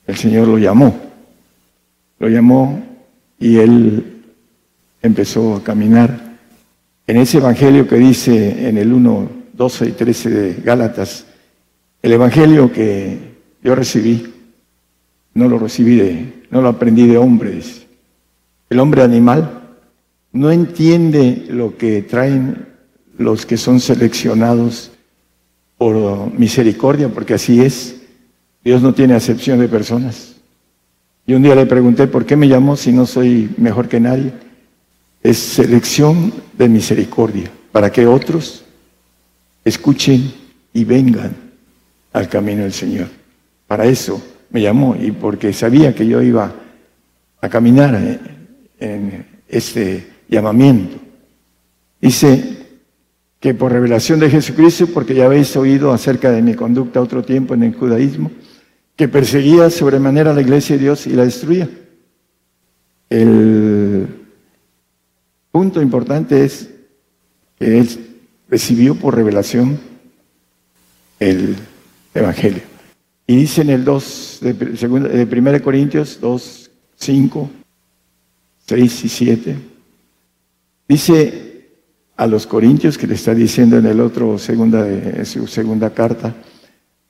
El 0.08 0.16
Señor 0.16 0.48
lo 0.48 0.58
llamó, 0.58 0.92
lo 2.18 2.28
llamó 2.28 2.84
y 3.38 3.58
él 3.58 4.13
empezó 5.04 5.56
a 5.56 5.62
caminar 5.62 6.38
en 7.06 7.18
ese 7.18 7.36
evangelio 7.36 7.86
que 7.86 7.96
dice 7.96 8.66
en 8.66 8.78
el 8.78 8.90
1, 8.90 9.28
12 9.52 9.88
y 9.88 9.92
13 9.92 10.30
de 10.30 10.54
Gálatas, 10.62 11.26
el 12.02 12.12
evangelio 12.12 12.72
que 12.72 13.18
yo 13.62 13.74
recibí, 13.74 14.32
no 15.34 15.46
lo 15.46 15.58
recibí 15.58 15.96
de, 15.96 16.44
no 16.50 16.62
lo 16.62 16.68
aprendí 16.68 17.06
de 17.06 17.18
hombres, 17.18 17.86
el 18.70 18.80
hombre 18.80 19.02
animal 19.02 19.76
no 20.32 20.50
entiende 20.50 21.44
lo 21.50 21.76
que 21.76 22.00
traen 22.00 22.66
los 23.18 23.44
que 23.44 23.58
son 23.58 23.80
seleccionados 23.80 24.90
por 25.76 26.32
misericordia, 26.32 27.10
porque 27.10 27.34
así 27.34 27.60
es. 27.60 28.00
Dios 28.64 28.80
no 28.80 28.94
tiene 28.94 29.14
acepción 29.14 29.60
de 29.60 29.68
personas. 29.68 30.36
Y 31.26 31.34
un 31.34 31.42
día 31.42 31.54
le 31.54 31.66
pregunté, 31.66 32.06
¿por 32.06 32.24
qué 32.24 32.36
me 32.36 32.48
llamó 32.48 32.76
si 32.76 32.90
no 32.90 33.04
soy 33.04 33.50
mejor 33.58 33.88
que 33.88 34.00
nadie? 34.00 34.32
Es 35.24 35.38
selección 35.38 36.34
de 36.52 36.68
misericordia, 36.68 37.50
para 37.72 37.90
que 37.90 38.06
otros 38.06 38.62
escuchen 39.64 40.30
y 40.74 40.84
vengan 40.84 41.34
al 42.12 42.28
camino 42.28 42.62
del 42.62 42.74
Señor. 42.74 43.08
Para 43.66 43.86
eso 43.86 44.22
me 44.50 44.60
llamó 44.60 44.94
y 44.94 45.12
porque 45.12 45.54
sabía 45.54 45.94
que 45.94 46.06
yo 46.06 46.20
iba 46.20 46.54
a 47.40 47.48
caminar 47.48 48.20
en 48.78 49.26
este 49.48 50.06
llamamiento. 50.28 50.98
Dice 52.02 52.58
que 53.40 53.54
por 53.54 53.72
revelación 53.72 54.20
de 54.20 54.28
Jesucristo, 54.28 54.88
porque 54.92 55.14
ya 55.14 55.24
habéis 55.24 55.56
oído 55.56 55.90
acerca 55.90 56.30
de 56.30 56.42
mi 56.42 56.52
conducta 56.52 57.00
otro 57.00 57.24
tiempo 57.24 57.54
en 57.54 57.62
el 57.62 57.74
judaísmo, 57.74 58.30
que 58.94 59.08
perseguía 59.08 59.70
sobremanera 59.70 60.34
la 60.34 60.42
iglesia 60.42 60.76
de 60.76 60.82
Dios 60.82 61.06
y 61.06 61.14
la 61.14 61.24
destruía. 61.24 61.68
El 63.08 64.23
punto 65.54 65.80
importante 65.80 66.44
es 66.44 66.68
que 67.60 67.78
él 67.78 67.88
recibió 68.48 68.96
por 68.96 69.14
revelación 69.14 69.78
el 71.20 71.54
Evangelio. 72.12 72.62
Y 73.24 73.36
dice 73.36 73.62
en 73.62 73.70
el 73.70 73.84
2 73.84 74.38
de, 74.40 74.52
de 74.52 75.38
1 75.40 75.62
Corintios 75.62 76.18
2, 76.20 76.70
5, 76.96 77.50
6 78.66 79.04
y 79.04 79.08
7, 79.08 79.56
Dice 80.88 81.68
a 82.16 82.26
los 82.26 82.48
corintios 82.48 82.98
que 82.98 83.06
le 83.06 83.14
está 83.14 83.32
diciendo 83.32 83.78
en 83.78 83.86
el 83.86 84.00
otro 84.00 84.38
segunda 84.38 84.82
de 84.82 85.24
su 85.24 85.46
segunda 85.46 85.90
carta, 85.90 86.34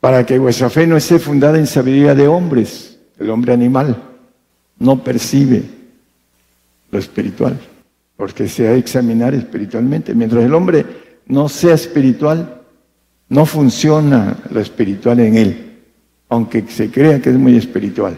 para 0.00 0.26
que 0.26 0.38
vuestra 0.38 0.68
fe 0.68 0.86
no 0.86 0.98
esté 0.98 1.18
fundada 1.18 1.58
en 1.58 1.66
sabiduría 1.66 2.14
de 2.14 2.28
hombres, 2.28 2.98
el 3.18 3.30
hombre 3.30 3.54
animal 3.54 3.96
no 4.78 5.02
percibe 5.02 5.62
lo 6.90 6.98
espiritual, 6.98 7.58
porque 8.16 8.49
se 8.49 8.68
ha 8.68 8.73
de 8.73 8.78
examinar 8.78 9.35
espiritualmente. 9.35 10.14
Mientras 10.14 10.44
el 10.44 10.54
hombre 10.54 10.85
no 11.26 11.49
sea 11.49 11.75
espiritual, 11.75 12.62
no 13.28 13.47
funciona 13.47 14.37
lo 14.50 14.61
espiritual 14.61 15.21
en 15.21 15.37
él, 15.37 15.83
aunque 16.28 16.64
se 16.68 16.90
crea 16.90 17.21
que 17.21 17.30
es 17.30 17.37
muy 17.37 17.56
espiritual. 17.56 18.16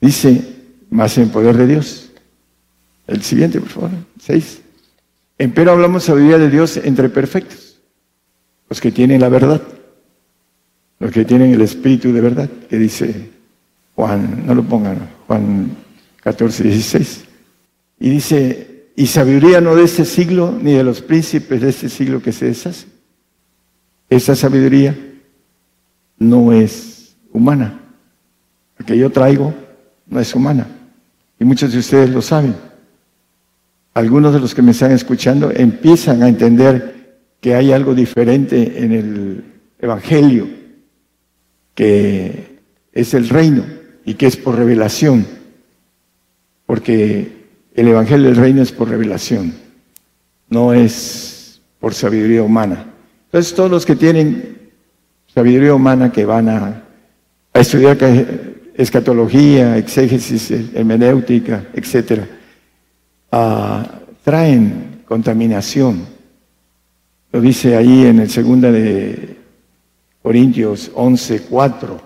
Dice, 0.00 0.42
más 0.90 1.16
en 1.18 1.30
poder 1.30 1.56
de 1.56 1.66
Dios. 1.66 2.10
El 3.06 3.22
siguiente, 3.22 3.60
por 3.60 3.68
favor. 3.68 3.90
Seis. 4.20 4.60
Empero 5.38 5.72
hablamos 5.72 6.04
sabiduría 6.04 6.38
de 6.38 6.50
Dios 6.50 6.76
entre 6.78 7.08
perfectos, 7.08 7.78
los 8.68 8.80
que 8.80 8.90
tienen 8.90 9.20
la 9.20 9.28
verdad. 9.28 9.62
los 10.98 11.10
que 11.10 11.26
tienen 11.26 11.52
el 11.52 11.60
espíritu 11.60 12.10
de 12.10 12.22
verdad, 12.22 12.48
que 12.70 12.78
dice 12.78 13.30
Juan, 13.94 14.46
no 14.46 14.54
lo 14.54 14.62
pongan, 14.62 15.10
Juan 15.26 15.76
14, 16.22 16.64
16. 16.64 17.24
Y 17.98 18.10
dice, 18.10 18.90
y 18.96 19.06
sabiduría 19.06 19.60
no 19.60 19.74
de 19.76 19.84
este 19.84 20.04
siglo, 20.04 20.56
ni 20.60 20.72
de 20.72 20.84
los 20.84 21.02
príncipes 21.02 21.60
de 21.60 21.70
este 21.70 21.88
siglo 21.88 22.22
que 22.22 22.32
se 22.32 22.46
deshace. 22.46 22.86
Esa 24.08 24.36
sabiduría 24.36 24.96
no 26.18 26.52
es 26.52 27.16
humana. 27.32 27.80
La 28.78 28.86
que 28.86 28.96
yo 28.96 29.10
traigo 29.10 29.54
no 30.06 30.20
es 30.20 30.34
humana. 30.34 30.66
Y 31.38 31.44
muchos 31.44 31.72
de 31.72 31.78
ustedes 31.78 32.10
lo 32.10 32.22
saben. 32.22 32.54
Algunos 33.94 34.32
de 34.32 34.40
los 34.40 34.54
que 34.54 34.62
me 34.62 34.72
están 34.72 34.92
escuchando 34.92 35.50
empiezan 35.50 36.22
a 36.22 36.28
entender 36.28 36.96
que 37.40 37.54
hay 37.54 37.72
algo 37.72 37.94
diferente 37.94 38.82
en 38.82 38.92
el 38.92 39.44
Evangelio, 39.78 40.48
que 41.74 42.60
es 42.92 43.14
el 43.14 43.28
reino 43.28 43.64
y 44.04 44.14
que 44.14 44.26
es 44.26 44.36
por 44.36 44.56
revelación, 44.56 45.26
porque 46.64 47.35
el 47.76 47.88
Evangelio 47.88 48.28
del 48.28 48.36
reino 48.36 48.62
es 48.62 48.72
por 48.72 48.88
revelación, 48.88 49.52
no 50.48 50.72
es 50.72 51.60
por 51.78 51.92
sabiduría 51.92 52.42
humana. 52.42 52.86
Entonces 53.26 53.54
todos 53.54 53.70
los 53.70 53.84
que 53.84 53.94
tienen 53.94 54.72
sabiduría 55.32 55.74
humana 55.74 56.10
que 56.10 56.24
van 56.24 56.48
a, 56.48 56.82
estudiar 57.52 57.96
escatología, 58.74 59.78
exégesis, 59.78 60.50
hermenéutica, 60.74 61.64
etcétera, 61.74 62.26
traen 64.24 65.02
contaminación. 65.06 66.06
Lo 67.32 67.40
dice 67.40 67.76
ahí 67.76 68.06
en 68.06 68.20
el 68.20 68.30
segundo 68.30 68.72
de 68.72 69.36
Corintios 70.22 70.90
11, 70.94 71.42
4. 71.42 72.00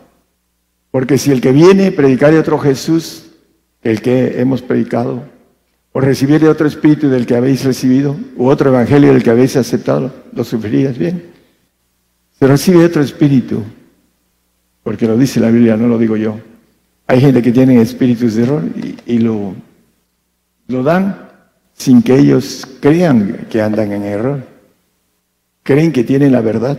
Porque 0.91 1.19
si 1.19 1.31
el 1.31 1.41
que 1.41 1.53
viene 1.53 1.93
predicar 1.93 2.33
de 2.33 2.39
otro 2.39 2.59
Jesús, 2.59 3.27
el 3.83 4.03
que 4.03 4.41
hemos 4.41 4.63
predicado, 4.63 5.25
o 5.93 6.01
recibir 6.01 6.47
otro 6.47 6.67
espíritu 6.67 7.09
del 7.09 7.27
que 7.27 7.35
habéis 7.35 7.65
recibido, 7.65 8.17
u 8.37 8.47
otro 8.47 8.71
evangelio 8.71 9.13
del 9.13 9.23
que 9.23 9.31
habéis 9.31 9.57
aceptado, 9.57 10.13
lo 10.33 10.45
sufrirías 10.45 10.97
bien. 10.97 11.31
Se 12.39 12.47
recibe 12.47 12.85
otro 12.85 13.03
espíritu, 13.03 13.63
porque 14.83 15.07
lo 15.07 15.17
dice 15.17 15.41
la 15.41 15.51
Biblia, 15.51 15.77
no 15.77 15.89
lo 15.89 15.99
digo 15.99 16.17
yo. 16.17 16.39
Hay 17.07 17.21
gente 17.21 17.43
que 17.43 17.51
tiene 17.51 17.81
espíritus 17.81 18.35
de 18.35 18.45
error 18.45 18.63
y, 19.05 19.19
lo, 19.19 19.55
lo 20.69 20.83
dan 20.85 21.29
sin 21.75 22.03
que 22.03 22.17
ellos 22.17 22.67
crean 22.81 23.47
que 23.51 23.61
andan 23.61 23.91
en 23.91 24.05
error. 24.05 24.45
Creen 25.65 25.93
que 25.93 26.05
tienen 26.05 26.31
la 26.31 26.41
verdad. 26.41 26.79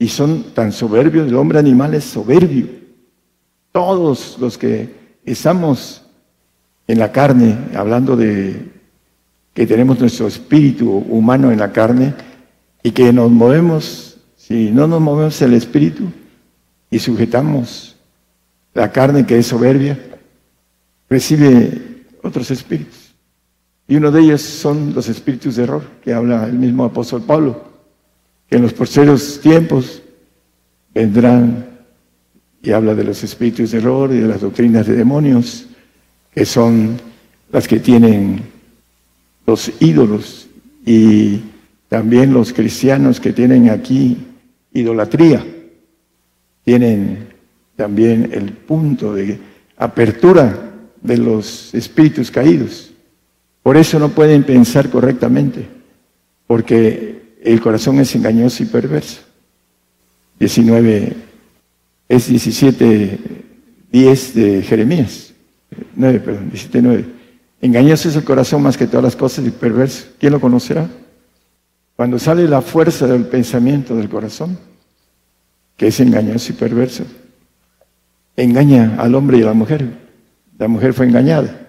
Y 0.00 0.08
son 0.08 0.52
tan 0.52 0.72
soberbios, 0.72 1.28
el 1.28 1.36
hombre 1.36 1.60
animal 1.60 1.94
es 1.94 2.04
soberbio. 2.04 2.66
Todos 3.70 4.36
los 4.40 4.58
que 4.58 4.90
estamos 5.24 6.03
en 6.86 6.98
la 6.98 7.12
carne, 7.12 7.56
hablando 7.74 8.16
de 8.16 8.72
que 9.52 9.66
tenemos 9.66 9.98
nuestro 10.00 10.26
espíritu 10.26 10.90
humano 10.90 11.50
en 11.52 11.58
la 11.58 11.72
carne 11.72 12.14
y 12.82 12.90
que 12.90 13.12
nos 13.12 13.30
movemos 13.30 14.14
si 14.46 14.70
no 14.70 14.86
nos 14.86 15.00
movemos 15.00 15.40
el 15.40 15.54
espíritu 15.54 16.04
y 16.90 16.98
sujetamos 16.98 17.96
la 18.74 18.92
carne 18.92 19.24
que 19.24 19.38
es 19.38 19.46
soberbia, 19.46 19.98
recibe 21.08 22.04
otros 22.22 22.50
espíritus. 22.50 23.14
Y 23.88 23.96
uno 23.96 24.10
de 24.10 24.20
ellos 24.20 24.42
son 24.42 24.92
los 24.94 25.08
espíritus 25.08 25.56
de 25.56 25.62
error, 25.62 25.82
que 26.02 26.12
habla 26.12 26.44
el 26.44 26.58
mismo 26.58 26.84
apóstol 26.84 27.22
Pablo, 27.22 27.64
que 28.48 28.56
en 28.56 28.62
los 28.62 28.74
posteriores 28.74 29.40
tiempos 29.40 30.02
vendrán 30.94 31.66
y 32.62 32.70
habla 32.72 32.94
de 32.94 33.04
los 33.04 33.24
espíritus 33.24 33.70
de 33.70 33.78
error 33.78 34.12
y 34.12 34.18
de 34.18 34.28
las 34.28 34.42
doctrinas 34.42 34.86
de 34.86 34.94
demonios, 34.94 35.68
que 36.34 36.44
son 36.44 37.00
las 37.52 37.68
que 37.68 37.78
tienen 37.78 38.42
los 39.46 39.70
ídolos 39.80 40.48
y 40.84 41.40
también 41.88 42.32
los 42.32 42.52
cristianos 42.52 43.20
que 43.20 43.32
tienen 43.32 43.70
aquí 43.70 44.16
idolatría. 44.72 45.46
Tienen 46.64 47.28
también 47.76 48.30
el 48.32 48.52
punto 48.52 49.14
de 49.14 49.38
apertura 49.76 50.72
de 51.00 51.18
los 51.18 51.72
espíritus 51.74 52.30
caídos. 52.30 52.90
Por 53.62 53.76
eso 53.76 53.98
no 53.98 54.08
pueden 54.08 54.42
pensar 54.42 54.90
correctamente, 54.90 55.66
porque 56.46 57.36
el 57.42 57.60
corazón 57.60 58.00
es 58.00 58.14
engañoso 58.14 58.62
y 58.62 58.66
perverso. 58.66 59.20
19 60.38 61.12
es 62.08 62.28
17, 62.28 63.18
10 63.92 64.34
de 64.34 64.62
Jeremías. 64.62 65.23
9, 65.94 66.20
perdón, 66.20 66.50
17, 66.50 66.82
9. 66.82 67.04
Engañoso 67.60 68.08
es 68.08 68.16
el 68.16 68.24
corazón 68.24 68.62
más 68.62 68.76
que 68.76 68.86
todas 68.86 69.04
las 69.04 69.16
cosas 69.16 69.46
y 69.46 69.50
perverso. 69.50 70.06
¿Quién 70.18 70.32
lo 70.32 70.40
conocerá? 70.40 70.88
Cuando 71.96 72.18
sale 72.18 72.48
la 72.48 72.60
fuerza 72.60 73.06
del 73.06 73.26
pensamiento 73.26 73.94
del 73.96 74.08
corazón, 74.08 74.58
que 75.76 75.88
es 75.88 76.00
engañoso 76.00 76.52
y 76.52 76.56
perverso, 76.56 77.04
engaña 78.36 78.96
al 78.98 79.14
hombre 79.14 79.38
y 79.38 79.42
a 79.42 79.46
la 79.46 79.54
mujer. 79.54 79.86
La 80.58 80.68
mujer 80.68 80.92
fue 80.92 81.06
engañada 81.06 81.64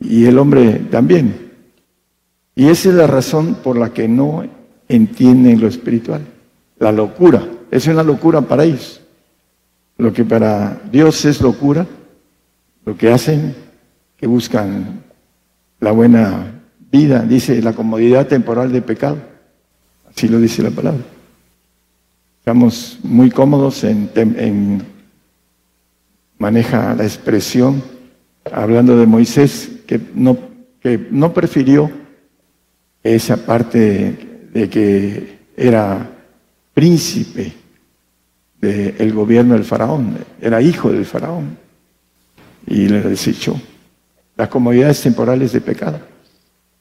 y 0.00 0.24
el 0.24 0.38
hombre 0.38 0.80
también. 0.90 1.52
Y 2.54 2.68
esa 2.68 2.88
es 2.88 2.94
la 2.94 3.06
razón 3.06 3.56
por 3.62 3.78
la 3.78 3.92
que 3.92 4.08
no 4.08 4.44
entienden 4.88 5.60
lo 5.60 5.68
espiritual. 5.68 6.22
La 6.78 6.92
locura. 6.92 7.46
Es 7.70 7.86
una 7.86 8.02
locura 8.02 8.40
para 8.40 8.64
ellos. 8.64 9.00
Lo 9.96 10.12
que 10.12 10.24
para 10.24 10.80
Dios 10.90 11.24
es 11.24 11.40
locura, 11.40 11.86
lo 12.88 12.96
que 12.96 13.10
hacen, 13.10 13.54
que 14.16 14.26
buscan 14.26 15.02
la 15.78 15.92
buena 15.92 16.62
vida, 16.90 17.20
dice 17.20 17.60
la 17.60 17.74
comodidad 17.74 18.28
temporal 18.28 18.72
de 18.72 18.80
pecado. 18.80 19.18
Así 20.08 20.26
lo 20.26 20.40
dice 20.40 20.62
la 20.62 20.70
palabra. 20.70 21.02
Estamos 22.38 22.98
muy 23.02 23.30
cómodos 23.30 23.84
en, 23.84 24.82
maneja 26.38 26.94
la 26.94 27.04
expresión, 27.04 27.82
hablando 28.50 28.96
de 28.96 29.04
Moisés, 29.04 29.70
que 29.86 30.00
no, 30.14 30.38
que 30.80 31.08
no 31.10 31.34
prefirió 31.34 31.90
esa 33.02 33.36
parte 33.36 34.48
de 34.50 34.70
que 34.70 35.40
era 35.58 36.10
príncipe 36.72 37.52
del 38.62 39.12
gobierno 39.12 39.52
del 39.52 39.64
faraón, 39.64 40.16
era 40.40 40.62
hijo 40.62 40.90
del 40.90 41.04
faraón, 41.04 41.67
y 42.68 42.88
le 42.88 43.00
desechó 43.00 43.58
las 44.36 44.48
comodidades 44.48 45.00
temporales 45.02 45.52
de 45.52 45.60
pecado. 45.60 46.00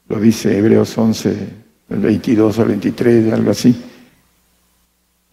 Lo 0.09 0.19
dice 0.19 0.57
Hebreos 0.57 0.95
11, 0.97 1.37
el 1.89 1.99
22 1.99 2.59
al 2.59 2.67
23, 2.67 3.33
algo 3.33 3.51
así. 3.51 3.75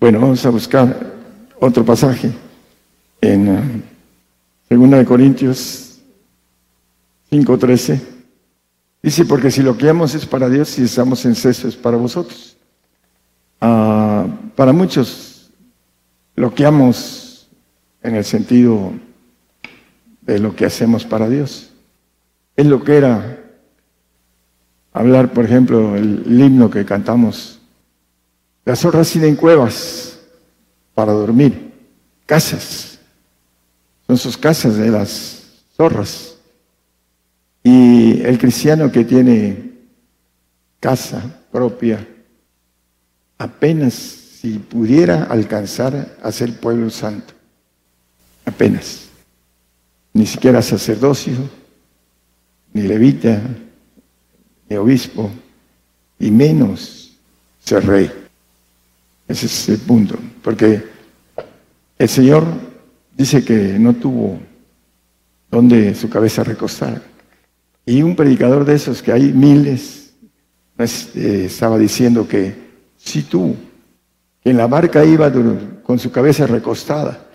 Bueno, 0.01 0.21
vamos 0.21 0.45
a 0.47 0.51
buscar 0.51 1.15
otro 1.61 1.85
pasaje 1.85 2.33
en 3.21 3.83
2 4.71 4.91
de 4.91 5.05
Corintios 5.05 5.99
5:13. 7.31 8.01
Dice, 9.03 9.25
porque 9.27 9.51
si 9.51 9.63
lo 9.63 9.77
que 9.77 9.91
es 10.15 10.25
para 10.25 10.49
Dios, 10.49 10.79
y 10.79 10.85
estamos 10.85 11.25
en 11.27 11.35
ceso 11.35 11.69
es 11.69 11.77
para 11.77 11.99
vosotros. 11.99 12.57
Ah, 13.61 14.27
para 14.57 14.73
muchos, 14.73 15.51
lo 16.37 16.55
que 16.55 16.65
en 18.03 18.15
el 18.15 18.25
sentido 18.25 18.93
de 20.27 20.39
lo 20.39 20.55
que 20.57 20.67
hacemos 20.67 21.05
para 21.05 21.29
Dios 21.29 21.71
es 22.57 22.67
lo 22.67 22.83
que 22.83 22.97
era 22.97 23.41
hablar, 24.93 25.33
por 25.33 25.45
ejemplo, 25.45 25.97
el, 25.97 26.41
himno 26.41 26.71
que 26.71 26.85
cantamos. 26.85 27.59
Las 28.65 28.81
zorras 28.81 29.11
tienen 29.11 29.37
cuevas 29.37 30.19
para 30.95 31.13
dormir, 31.13 31.73
casas. 32.27 32.99
Son 34.07 34.17
sus 34.17 34.37
casas 34.37 34.77
de 34.77 34.91
las 34.91 35.43
zorras. 35.77 36.37
Y 37.63 38.21
el 38.23 38.39
cristiano 38.39 38.93
que 38.93 39.05
tiene 39.05 39.73
casa 40.79 41.41
propia, 41.51 42.07
apenas 43.39 43.95
si 43.95 44.59
pudiera 44.59 45.25
alcanzar 45.25 46.17
a 46.23 46.31
ser 46.31 46.61
pueblo 46.61 46.91
santo, 46.91 47.33
apenas. 48.45 49.04
Ni 50.15 50.27
siquiera 50.27 50.63
sacerdocio, 50.63 51.35
ni 52.73 52.83
levita, 52.83 53.43
ni 54.69 54.77
obispo, 54.77 55.31
y 56.19 56.31
menos 56.31 57.13
ser 57.63 57.87
rey. 57.87 58.11
Ese 59.29 59.47
es 59.47 59.69
el 59.69 59.79
punto. 59.79 60.17
Porque 60.43 60.83
el 61.99 62.09
Señor 62.09 62.45
dice 63.17 63.45
que 63.45 63.79
no 63.79 63.95
tuvo 63.95 64.39
donde 65.51 65.95
su 65.95 66.09
cabeza 66.09 66.43
recostar. 66.45 67.03
Y 67.87 68.03
un 68.03 68.17
predicador 68.17 68.65
de 68.65 68.75
esos, 68.75 69.03
que 69.03 69.13
hay 69.13 69.33
miles, 69.33 70.15
eh, 70.79 71.45
estaba 71.47 71.79
diciendo 71.79 72.27
que 72.27 72.55
si 72.97 73.23
tú, 73.23 73.55
en 74.43 74.57
la 74.57 74.67
barca 74.67 75.05
iba 75.05 75.33
con 75.83 75.99
su 75.99 76.11
cabeza 76.11 76.47
recostada 76.47 77.27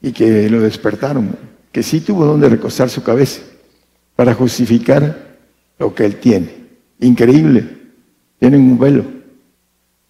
y 0.00 0.12
que 0.12 0.48
lo 0.50 0.60
despertaron, 0.60 1.36
que 1.72 1.82
sí 1.82 2.00
tuvo 2.00 2.26
donde 2.26 2.48
recostar 2.48 2.88
su 2.90 3.02
cabeza 3.02 3.40
para 4.14 4.34
justificar 4.34 5.38
lo 5.78 5.94
que 5.94 6.04
él 6.04 6.16
tiene. 6.16 6.54
Increíble, 7.00 7.66
tienen 8.38 8.60
un 8.60 8.78
velo. 8.78 9.04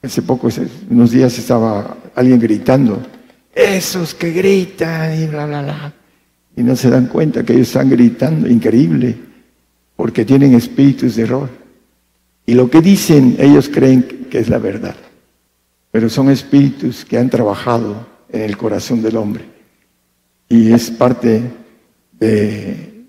Hace 0.03 0.21
poco, 0.23 0.49
unos 0.91 1.13
días 1.13 1.39
estaba 1.39 1.97
alguien 2.15 2.41
gritando, 2.41 3.01
esos 3.55 4.15
que 4.15 4.31
gritan 4.31 5.23
y 5.23 5.27
bla, 5.27 5.47
bla, 5.47 5.63
bla. 5.63 5.95
Y 6.57 6.63
no 6.63 6.75
se 6.75 6.91
dan 6.91 7.07
cuenta 7.07 7.45
que 7.45 7.53
ellos 7.53 7.69
están 7.69 7.89
gritando, 7.89 8.49
increíble, 8.49 9.17
porque 9.97 10.25
tienen 10.25 10.55
espíritus 10.55 11.17
de 11.17 11.23
error. 11.23 11.49
Y 12.45 12.55
lo 12.55 12.69
que 12.69 12.81
dicen, 12.81 13.37
ellos 13.39 13.69
creen 13.69 14.27
que 14.31 14.39
es 14.39 14.49
la 14.49 14.59
verdad. 14.59 14.97
Pero 15.91 16.09
son 16.09 16.31
espíritus 16.31 17.05
que 17.05 17.19
han 17.19 17.31
trabajado 17.31 18.07
en 18.31 18.43
el 18.43 18.57
corazón 18.57 19.03
del 19.03 19.17
hombre. 19.17 19.52
Y 20.53 20.71
es 20.71 20.91
parte 20.91 21.51
de 22.13 23.07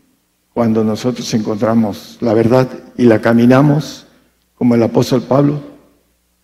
cuando 0.54 0.82
nosotros 0.82 1.34
encontramos 1.34 2.18
la 2.22 2.34
verdad 2.34 2.70
y 2.98 3.04
la 3.04 3.20
caminamos, 3.20 4.08
como 4.56 4.76
el 4.76 4.84
apóstol 4.84 5.24
Pablo. 5.24 5.62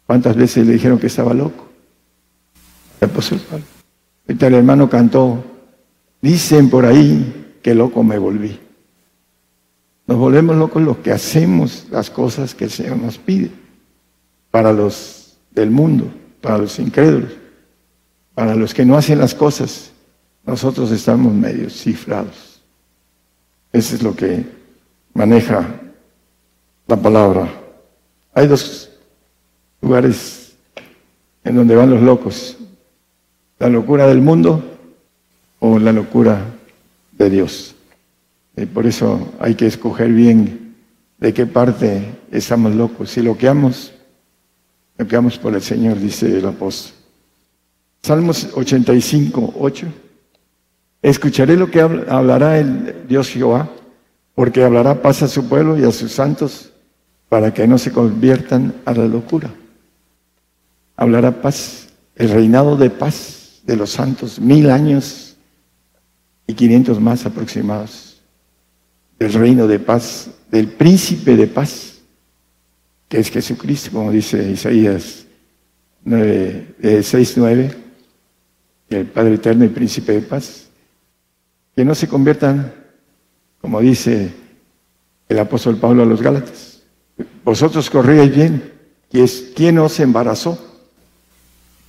¿Cuántas 0.05 0.35
veces 0.35 0.67
le 0.67 0.73
dijeron 0.73 0.99
que 0.99 1.07
estaba 1.07 1.33
loco? 1.33 1.69
El 2.99 3.09
apóstol 3.09 3.39
Pablo. 3.49 3.63
Ahorita 4.27 4.47
el 4.47 4.55
hermano 4.55 4.89
cantó, 4.89 5.41
dicen 6.21 6.69
por 6.69 6.85
ahí 6.85 7.55
que 7.63 7.73
loco 7.73 8.03
me 8.03 8.17
volví. 8.17 8.59
Nos 10.05 10.17
volvemos 10.17 10.57
locos 10.57 10.81
los 10.81 10.97
que 10.97 11.13
hacemos 11.13 11.87
las 11.91 12.09
cosas 12.09 12.53
que 12.53 12.65
el 12.65 12.71
Señor 12.71 12.97
nos 12.97 13.17
pide 13.17 13.51
para 14.51 14.73
los 14.73 15.37
del 15.51 15.71
mundo, 15.71 16.11
para 16.41 16.57
los 16.57 16.77
incrédulos, 16.77 17.31
para 18.35 18.53
los 18.53 18.73
que 18.73 18.83
no 18.83 18.97
hacen 18.97 19.19
las 19.19 19.33
cosas. 19.33 19.93
Nosotros 20.45 20.91
estamos 20.91 21.33
medio 21.33 21.69
cifrados. 21.69 22.61
Eso 23.71 23.95
es 23.95 24.03
lo 24.03 24.15
que 24.15 24.45
maneja 25.13 25.67
la 26.87 26.97
palabra. 26.97 27.49
Hay 28.33 28.47
dos 28.47 28.89
lugares 29.81 30.55
en 31.43 31.55
donde 31.55 31.75
van 31.75 31.89
los 31.89 32.01
locos. 32.01 32.57
La 33.59 33.69
locura 33.69 34.07
del 34.07 34.21
mundo 34.21 34.63
o 35.59 35.77
la 35.77 35.91
locura 35.91 36.43
de 37.11 37.29
Dios. 37.29 37.75
Y 38.55 38.65
por 38.65 38.87
eso 38.87 39.33
hay 39.39 39.55
que 39.55 39.67
escoger 39.67 40.09
bien 40.11 40.75
de 41.17 41.33
qué 41.33 41.45
parte 41.45 42.03
estamos 42.31 42.73
locos. 42.75 43.11
Si 43.11 43.21
lo 43.21 43.37
que 43.37 43.47
amos, 43.47 43.93
lo 44.97 45.07
que 45.07 45.15
amos 45.15 45.37
por 45.37 45.53
el 45.53 45.61
Señor, 45.61 45.99
dice 45.99 46.25
el 46.37 46.45
apóstol. 46.45 46.93
Salmos 48.01 48.47
85, 48.53 49.55
8. 49.59 49.87
Escucharé 51.01 51.55
lo 51.55 51.71
que 51.71 51.81
hablará 51.81 52.59
el 52.59 53.07
Dios 53.07 53.29
Jehová, 53.29 53.69
porque 54.35 54.63
hablará 54.63 55.01
paz 55.01 55.23
a 55.23 55.27
su 55.27 55.47
pueblo 55.47 55.77
y 55.77 55.83
a 55.83 55.91
sus 55.91 56.11
santos, 56.11 56.71
para 57.29 57.53
que 57.53 57.67
no 57.67 57.77
se 57.77 57.91
conviertan 57.91 58.73
a 58.85 58.93
la 58.93 59.05
locura. 59.05 59.53
Hablará 60.95 61.41
paz, 61.41 61.87
el 62.15 62.29
reinado 62.29 62.75
de 62.75 62.89
paz 62.89 63.61
de 63.63 63.77
los 63.77 63.91
santos, 63.91 64.39
mil 64.39 64.69
años 64.69 65.37
y 66.47 66.53
quinientos 66.53 66.99
más 66.99 67.25
aproximados 67.25 68.09
del 69.19 69.33
reino 69.33 69.67
de 69.67 69.79
paz, 69.79 70.29
del 70.49 70.67
príncipe 70.67 71.35
de 71.35 71.47
paz, 71.47 71.99
que 73.07 73.19
es 73.19 73.29
Jesucristo, 73.29 73.91
como 73.91 74.11
dice 74.11 74.51
Isaías 74.51 75.25
9, 76.05 77.01
6, 77.03 77.33
9, 77.37 77.75
el 78.89 79.05
Padre 79.07 79.35
Eterno 79.35 79.65
y 79.65 79.69
Príncipe 79.69 80.13
de 80.13 80.21
paz. 80.21 80.68
Que 81.79 81.85
no 81.85 81.95
se 81.95 82.09
conviertan, 82.09 82.73
como 83.61 83.79
dice 83.79 84.33
el 85.29 85.39
apóstol 85.39 85.77
Pablo 85.77 86.03
a 86.03 86.05
los 86.05 86.21
Gálatas. 86.21 86.81
Vosotros 87.45 87.89
corríais 87.89 88.35
bien. 88.35 88.73
¿Quién 89.55 89.79
os 89.79 89.97
embarazó? 90.01 90.59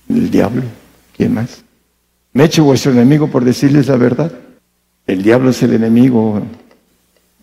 El 0.07 0.31
diablo. 0.31 0.61
¿Quién 1.17 1.33
más? 1.33 1.65
Me 2.31 2.43
he 2.43 2.45
hecho 2.45 2.63
vuestro 2.63 2.93
enemigo 2.93 3.27
por 3.27 3.43
decirles 3.43 3.87
la 3.87 3.97
verdad. 3.97 4.31
El 5.05 5.23
diablo 5.23 5.49
es 5.49 5.61
el 5.61 5.73
enemigo 5.73 6.41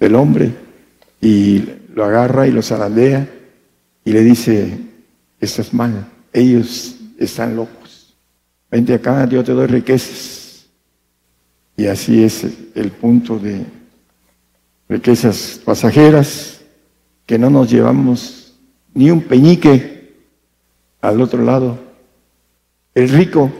del 0.00 0.14
hombre 0.14 0.54
y 1.20 1.68
lo 1.92 2.06
agarra 2.06 2.46
y 2.46 2.50
lo 2.50 2.62
zarandea 2.62 3.28
y 4.06 4.11
le 4.11 4.24
dice, 4.24 4.87
estás 5.38 5.74
mal, 5.74 6.08
ellos 6.32 6.96
están 7.18 7.56
locos. 7.56 8.16
Vente 8.70 8.94
acá, 8.94 9.28
yo 9.28 9.44
te 9.44 9.52
doy 9.52 9.66
riquezas. 9.66 10.47
Y 11.79 11.87
así 11.87 12.25
es 12.25 12.45
el 12.75 12.91
punto 12.91 13.38
de 13.38 13.64
riquezas 14.88 15.61
pasajeras, 15.64 16.61
que 17.25 17.38
no 17.38 17.49
nos 17.49 17.71
llevamos 17.71 18.55
ni 18.93 19.11
un 19.11 19.23
peñique 19.23 20.12
al 21.01 21.23
otro 21.23 21.43
lado. 21.45 21.79
El 22.95 23.09
rico 23.09 23.51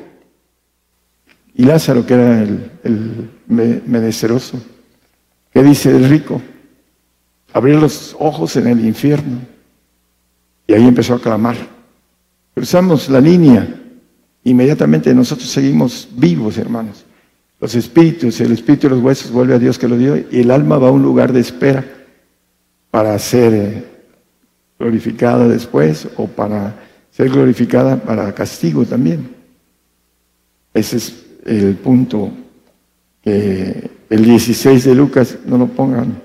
y 1.55 1.65
Lázaro, 1.65 2.05
que 2.05 2.15
era 2.15 2.43
el, 2.43 2.71
el 2.83 3.31
menesteroso, 3.47 4.61
¿Qué 5.53 5.63
dice 5.63 5.91
el 5.91 6.09
rico? 6.09 6.43
Abrió 7.53 7.81
los 7.81 8.15
ojos 8.19 8.57
en 8.57 8.67
el 8.67 8.85
infierno 8.85 9.41
y 10.67 10.75
ahí 10.75 10.87
empezó 10.87 11.15
a 11.15 11.21
clamar. 11.21 11.57
Cruzamos 12.55 13.09
la 13.09 13.21
línea, 13.21 13.67
inmediatamente 14.45 15.15
nosotros 15.15 15.49
seguimos 15.49 16.09
vivos, 16.13 16.59
hermanos. 16.59 17.05
Los 17.61 17.75
espíritus, 17.75 18.41
el 18.41 18.53
espíritu 18.53 18.89
de 18.89 18.95
los 18.95 19.05
huesos 19.05 19.33
vuelve 19.33 19.55
a 19.55 19.59
Dios 19.59 19.79
que 19.79 19.89
lo 19.89 19.97
dio 19.97 20.17
y 20.17 20.41
el 20.41 20.51
alma 20.51 20.79
va 20.79 20.89
a 20.89 20.93
un 20.93 21.03
lugar 21.03 21.33
de 21.33 21.41
espera 21.41 21.85
para 22.91 23.19
ser 23.19 23.85
glorificada 24.79 25.49
después 25.49 26.09
o 26.17 26.27
para 26.29 26.75
ser 27.11 27.31
glorificada 27.31 27.97
para 27.97 28.33
castigo 28.33 28.85
también. 28.85 29.35
Ese 30.73 30.99
es 30.99 31.27
el 31.45 31.75
punto 31.77 32.31
que 33.23 33.91
el 34.09 34.25
16 34.25 34.85
de 34.85 34.95
Lucas, 34.95 35.39
no 35.45 35.59
lo 35.59 35.67
pongan. 35.67 36.23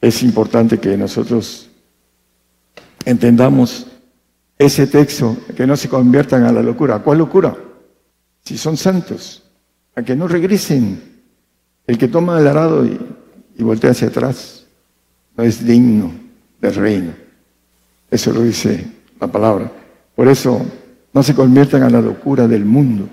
Es 0.00 0.22
importante 0.22 0.78
que 0.78 0.96
nosotros 0.96 1.68
entendamos 3.04 3.86
ese 4.58 4.86
texto, 4.86 5.36
que 5.56 5.66
no 5.66 5.76
se 5.76 5.88
conviertan 5.88 6.44
a 6.44 6.52
la 6.52 6.62
locura. 6.62 7.00
¿Cuál 7.00 7.18
locura? 7.18 7.56
Si 8.42 8.56
son 8.56 8.76
santos, 8.76 9.42
a 9.94 10.02
que 10.02 10.16
no 10.16 10.28
regresen. 10.28 11.00
El 11.86 11.98
que 11.98 12.08
toma 12.08 12.38
el 12.38 12.46
arado 12.46 12.84
y, 12.84 12.98
y 13.58 13.62
voltea 13.62 13.90
hacia 13.90 14.08
atrás 14.08 14.66
no 15.36 15.44
es 15.44 15.64
digno 15.64 16.12
del 16.60 16.74
reino. 16.74 17.12
Eso 18.10 18.32
lo 18.32 18.42
dice 18.42 18.86
la 19.20 19.26
palabra. 19.26 19.70
Por 20.14 20.28
eso 20.28 20.64
no 21.12 21.22
se 21.22 21.34
conviertan 21.34 21.82
a 21.82 21.90
la 21.90 22.00
locura 22.00 22.46
del 22.46 22.64
mundo 22.64 23.08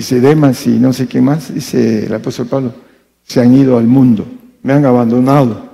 Dice 0.00 0.18
Demas 0.18 0.66
y 0.66 0.78
no 0.78 0.94
sé 0.94 1.06
qué 1.06 1.20
más, 1.20 1.52
dice 1.52 2.06
el 2.06 2.14
apóstol 2.14 2.46
Pablo, 2.46 2.74
se 3.22 3.38
han 3.38 3.54
ido 3.54 3.76
al 3.76 3.86
mundo, 3.86 4.26
me 4.62 4.72
han 4.72 4.86
abandonado. 4.86 5.68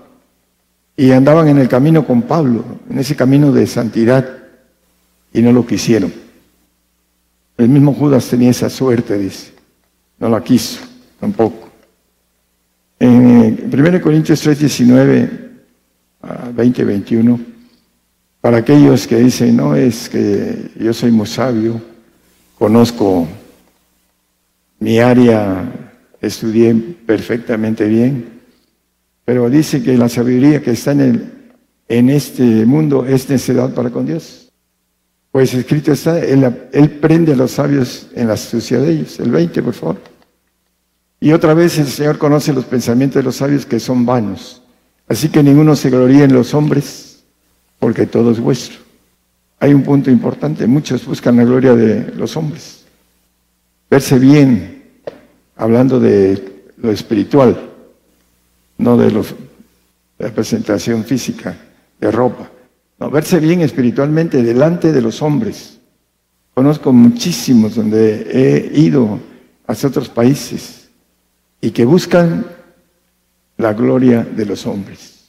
Y 0.96 1.12
andaban 1.12 1.46
en 1.46 1.58
el 1.58 1.68
camino 1.68 2.04
con 2.04 2.22
Pablo, 2.22 2.64
en 2.90 2.98
ese 2.98 3.14
camino 3.14 3.52
de 3.52 3.68
santidad, 3.68 4.26
y 5.32 5.42
no 5.42 5.52
lo 5.52 5.64
quisieron. 5.64 6.12
El 7.56 7.68
mismo 7.68 7.94
Judas 7.94 8.26
tenía 8.26 8.50
esa 8.50 8.68
suerte, 8.68 9.16
dice, 9.16 9.52
no 10.18 10.28
la 10.28 10.42
quiso 10.42 10.80
tampoco. 11.20 11.70
En 12.98 13.70
1 13.72 14.00
Corintios 14.00 14.40
3, 14.40 14.58
19 14.58 15.30
a 16.22 16.50
20, 16.54 16.84
21, 16.84 17.40
para 18.40 18.58
aquellos 18.58 19.06
que 19.06 19.16
dicen, 19.16 19.56
no 19.56 19.74
es 19.74 20.08
que 20.08 20.70
yo 20.78 20.92
soy 20.94 21.10
muy 21.10 21.26
sabio, 21.26 21.80
conozco 22.58 23.26
mi 24.78 24.98
área 24.98 25.64
estudié 26.20 26.74
perfectamente 26.74 27.86
bien, 27.86 28.40
pero 29.24 29.50
dice 29.50 29.82
que 29.82 29.96
la 29.96 30.08
sabiduría 30.08 30.62
que 30.62 30.70
está 30.70 30.92
en, 30.92 31.00
el, 31.00 31.32
en 31.88 32.10
este 32.10 32.64
mundo 32.64 33.04
es 33.04 33.28
necedad 33.28 33.74
para 33.74 33.90
con 33.90 34.06
Dios. 34.06 34.45
Pues 35.36 35.52
escrito 35.52 35.92
está, 35.92 36.18
él, 36.18 36.98
prende 36.98 37.34
a 37.34 37.36
los 37.36 37.50
sabios 37.50 38.06
en 38.14 38.26
la 38.28 38.32
astucia 38.32 38.78
de 38.78 38.90
ellos. 38.90 39.20
El 39.20 39.32
20, 39.32 39.62
por 39.62 39.74
favor. 39.74 39.98
Y 41.20 41.30
otra 41.32 41.52
vez 41.52 41.76
el 41.76 41.88
Señor 41.88 42.16
conoce 42.16 42.54
los 42.54 42.64
pensamientos 42.64 43.16
de 43.16 43.22
los 43.22 43.36
sabios 43.36 43.66
que 43.66 43.78
son 43.78 44.06
vanos. 44.06 44.62
Así 45.06 45.28
que 45.28 45.42
ninguno 45.42 45.76
se 45.76 45.90
gloríe 45.90 46.24
en 46.24 46.32
los 46.32 46.54
hombres, 46.54 47.22
porque 47.78 48.06
todo 48.06 48.30
es 48.30 48.40
vuestro. 48.40 48.78
Hay 49.58 49.74
un 49.74 49.82
punto 49.82 50.10
importante, 50.10 50.66
muchos 50.66 51.04
buscan 51.04 51.36
la 51.36 51.44
gloria 51.44 51.74
de 51.74 52.14
los 52.14 52.34
hombres 52.38 52.86
verse 53.90 54.18
bien, 54.18 54.84
hablando 55.54 56.00
de 56.00 56.64
lo 56.78 56.90
espiritual, 56.90 57.60
no 58.78 58.96
de, 58.96 59.22
la 60.18 60.30
presentación 60.30 61.04
física, 61.04 61.54
de 62.00 62.10
ropa. 62.10 62.50
No, 62.98 63.10
verse 63.10 63.40
bien 63.40 63.60
espiritualmente 63.60 64.42
delante 64.42 64.92
de 64.92 65.02
los 65.02 65.20
hombres, 65.22 65.76
Conozco 66.56 66.90
muchísimos 66.90 67.74
donde 67.74 68.30
he 68.32 68.80
ido 68.80 69.20
hacia 69.66 69.90
otros 69.90 70.08
países 70.08 70.88
y 71.60 71.70
que 71.70 71.84
buscan 71.84 72.46
la 73.58 73.74
gloria 73.74 74.24
de 74.24 74.46
los 74.46 74.66
hombres, 74.66 75.26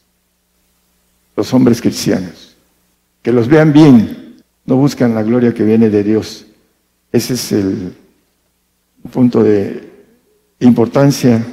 los 1.36 1.54
hombres 1.54 1.82
cristianos, 1.82 2.56
que 3.22 3.34
los 3.34 3.50
vean 3.50 3.74
bien, 3.74 4.38
no 4.66 4.78
buscan 4.78 5.14
la 5.14 5.22
gloria 5.22 5.54
que 5.54 5.66
viene 5.66 5.90
de 5.90 6.02
Dios. 6.02 6.46
Ese 7.12 7.34
es 7.34 7.52
el 7.52 7.94
punto 9.12 9.44
de 9.44 9.92
importancia 10.62 11.46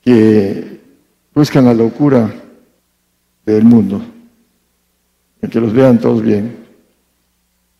que 0.00 0.80
buscan 1.34 1.64
la 1.64 1.74
locura 1.74 2.32
del 3.44 3.64
mundo, 3.64 4.00
que 5.48 5.60
los 5.60 5.72
vean 5.72 5.98
todos 5.98 6.22
bien. 6.22 6.56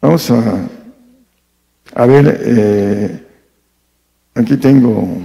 Vamos 0.01 0.31
a 0.31 2.07
ver, 2.07 2.41
eh, 2.45 3.27
aquí 4.35 4.57
tengo 4.57 5.19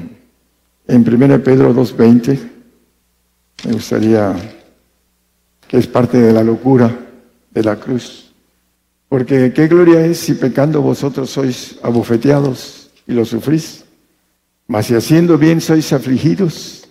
en 0.87 1.01
1 1.01 1.43
Pedro 1.43 1.73
2.20, 1.73 2.39
me 3.65 3.73
gustaría 3.73 4.35
que 5.67 5.77
es 5.77 5.87
parte 5.87 6.17
de 6.17 6.33
la 6.33 6.43
locura 6.43 6.93
de 7.51 7.63
la 7.63 7.75
cruz. 7.77 8.31
Porque 9.09 9.51
qué 9.53 9.67
gloria 9.67 10.05
es 10.05 10.19
si 10.19 10.33
pecando 10.33 10.81
vosotros 10.81 11.29
sois 11.29 11.77
abofeteados 11.83 12.91
y 13.05 13.13
lo 13.13 13.25
sufrís, 13.25 13.83
mas 14.67 14.85
si 14.85 14.95
haciendo 14.95 15.37
bien 15.37 15.59
sois 15.59 15.91
afligidos 15.91 16.87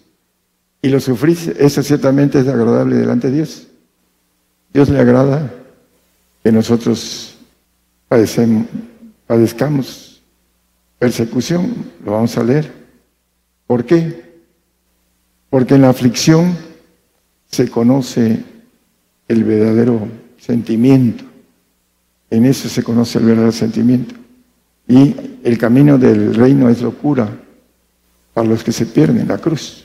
y 0.82 0.88
lo 0.88 1.00
sufrís, 1.00 1.48
eso 1.48 1.82
ciertamente 1.82 2.40
es 2.40 2.48
agradable 2.48 2.96
delante 2.96 3.30
de 3.30 3.36
Dios. 3.36 3.69
Dios 4.72 4.88
le 4.88 5.00
agrada 5.00 5.52
que 6.42 6.52
nosotros 6.52 7.36
padecemos, 8.08 8.66
padezcamos 9.26 10.22
persecución, 10.98 11.74
lo 12.04 12.12
vamos 12.12 12.36
a 12.36 12.44
leer. 12.44 12.72
¿Por 13.66 13.84
qué? 13.84 14.30
Porque 15.48 15.74
en 15.74 15.82
la 15.82 15.88
aflicción 15.88 16.56
se 17.50 17.68
conoce 17.68 18.44
el 19.26 19.44
verdadero 19.44 20.08
sentimiento. 20.38 21.24
En 22.30 22.44
eso 22.44 22.68
se 22.68 22.82
conoce 22.82 23.18
el 23.18 23.24
verdadero 23.24 23.52
sentimiento. 23.52 24.14
Y 24.86 25.14
el 25.42 25.58
camino 25.58 25.98
del 25.98 26.34
reino 26.34 26.68
es 26.68 26.82
locura 26.82 27.28
para 28.34 28.48
los 28.48 28.62
que 28.62 28.72
se 28.72 28.86
pierden 28.86 29.28
la 29.28 29.38
cruz. 29.38 29.84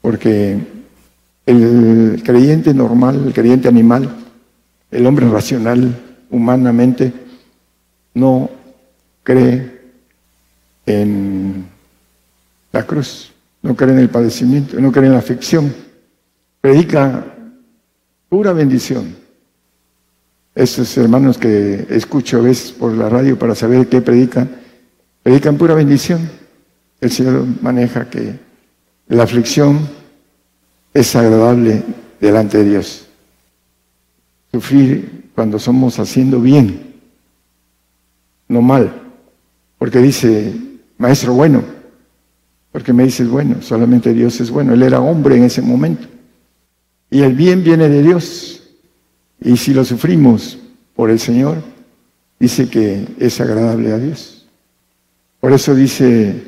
Porque 0.00 0.77
el 1.48 2.22
creyente 2.22 2.74
normal, 2.74 3.22
el 3.26 3.32
creyente 3.32 3.68
animal, 3.68 4.06
el 4.90 5.06
hombre 5.06 5.26
racional, 5.30 5.98
humanamente, 6.30 7.10
no 8.12 8.50
cree 9.22 9.80
en 10.84 11.64
la 12.70 12.86
cruz, 12.86 13.32
no 13.62 13.74
cree 13.74 13.92
en 13.92 14.00
el 14.00 14.10
padecimiento, 14.10 14.78
no 14.78 14.92
cree 14.92 15.06
en 15.06 15.12
la 15.12 15.20
aflicción. 15.20 15.74
Predica 16.60 17.24
pura 18.28 18.52
bendición. 18.52 19.16
Esos 20.54 20.98
hermanos 20.98 21.38
que 21.38 21.86
escucho 21.88 22.40
a 22.40 22.42
veces 22.42 22.72
por 22.72 22.92
la 22.92 23.08
radio 23.08 23.38
para 23.38 23.54
saber 23.54 23.88
qué 23.88 24.02
predican, 24.02 24.50
predican 25.22 25.56
pura 25.56 25.72
bendición. 25.72 26.28
El 27.00 27.10
Señor 27.10 27.46
maneja 27.62 28.10
que 28.10 28.38
la 29.06 29.22
aflicción 29.22 29.96
es 30.94 31.14
agradable 31.16 31.82
delante 32.20 32.58
de 32.58 32.70
Dios. 32.70 33.06
Sufrir 34.52 35.30
cuando 35.34 35.58
somos 35.58 35.98
haciendo 35.98 36.40
bien, 36.40 36.94
no 38.48 38.62
mal. 38.62 38.92
Porque 39.78 39.98
dice, 39.98 40.54
maestro 40.96 41.34
bueno, 41.34 41.62
porque 42.72 42.92
me 42.92 43.04
dices 43.04 43.28
bueno, 43.28 43.62
solamente 43.62 44.12
Dios 44.12 44.40
es 44.40 44.50
bueno. 44.50 44.74
Él 44.74 44.82
era 44.82 45.00
hombre 45.00 45.36
en 45.36 45.44
ese 45.44 45.62
momento. 45.62 46.06
Y 47.10 47.22
el 47.22 47.34
bien 47.34 47.62
viene 47.62 47.88
de 47.88 48.02
Dios. 48.02 48.62
Y 49.40 49.56
si 49.56 49.72
lo 49.72 49.84
sufrimos 49.84 50.58
por 50.94 51.10
el 51.10 51.20
Señor, 51.20 51.62
dice 52.38 52.68
que 52.68 53.06
es 53.18 53.40
agradable 53.40 53.92
a 53.92 53.98
Dios. 53.98 54.46
Por 55.40 55.52
eso 55.52 55.74
dice 55.74 56.42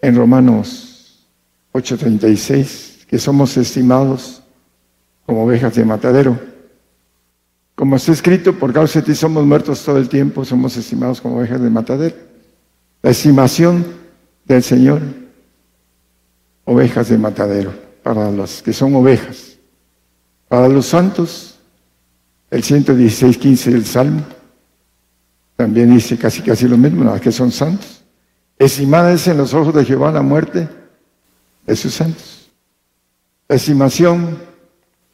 en 0.00 0.16
Romanos 0.16 1.26
8:36 1.72 2.95
que 3.06 3.18
somos 3.18 3.56
estimados 3.56 4.42
como 5.24 5.44
ovejas 5.44 5.74
de 5.74 5.84
matadero. 5.84 6.38
Como 7.74 7.96
está 7.96 8.12
escrito, 8.12 8.58
por 8.58 8.72
causa 8.72 9.00
de 9.00 9.06
ti 9.06 9.14
somos 9.14 9.44
muertos 9.44 9.84
todo 9.84 9.98
el 9.98 10.08
tiempo, 10.08 10.44
somos 10.44 10.76
estimados 10.76 11.20
como 11.20 11.36
ovejas 11.38 11.60
de 11.60 11.70
matadero. 11.70 12.16
La 13.02 13.10
estimación 13.10 13.84
del 14.46 14.62
Señor, 14.62 15.02
ovejas 16.64 17.08
de 17.08 17.18
matadero, 17.18 17.72
para 18.02 18.30
los 18.30 18.62
que 18.62 18.72
son 18.72 18.94
ovejas. 18.94 19.58
Para 20.48 20.68
los 20.68 20.86
santos, 20.86 21.58
el 22.50 22.62
116, 22.62 23.36
15 23.36 23.70
del 23.72 23.84
Salmo, 23.84 24.22
también 25.56 25.92
dice 25.92 26.16
casi 26.16 26.42
casi 26.42 26.68
lo 26.68 26.76
mismo, 26.76 27.04
nada 27.04 27.20
que 27.20 27.32
son 27.32 27.50
santos. 27.50 28.04
Estimada 28.58 29.12
es 29.12 29.26
en 29.26 29.36
los 29.36 29.52
ojos 29.52 29.74
de 29.74 29.84
Jehová 29.84 30.10
la 30.12 30.22
muerte 30.22 30.68
de 31.66 31.76
sus 31.76 31.94
santos. 31.94 32.35
La 33.48 33.56
estimación 33.56 34.38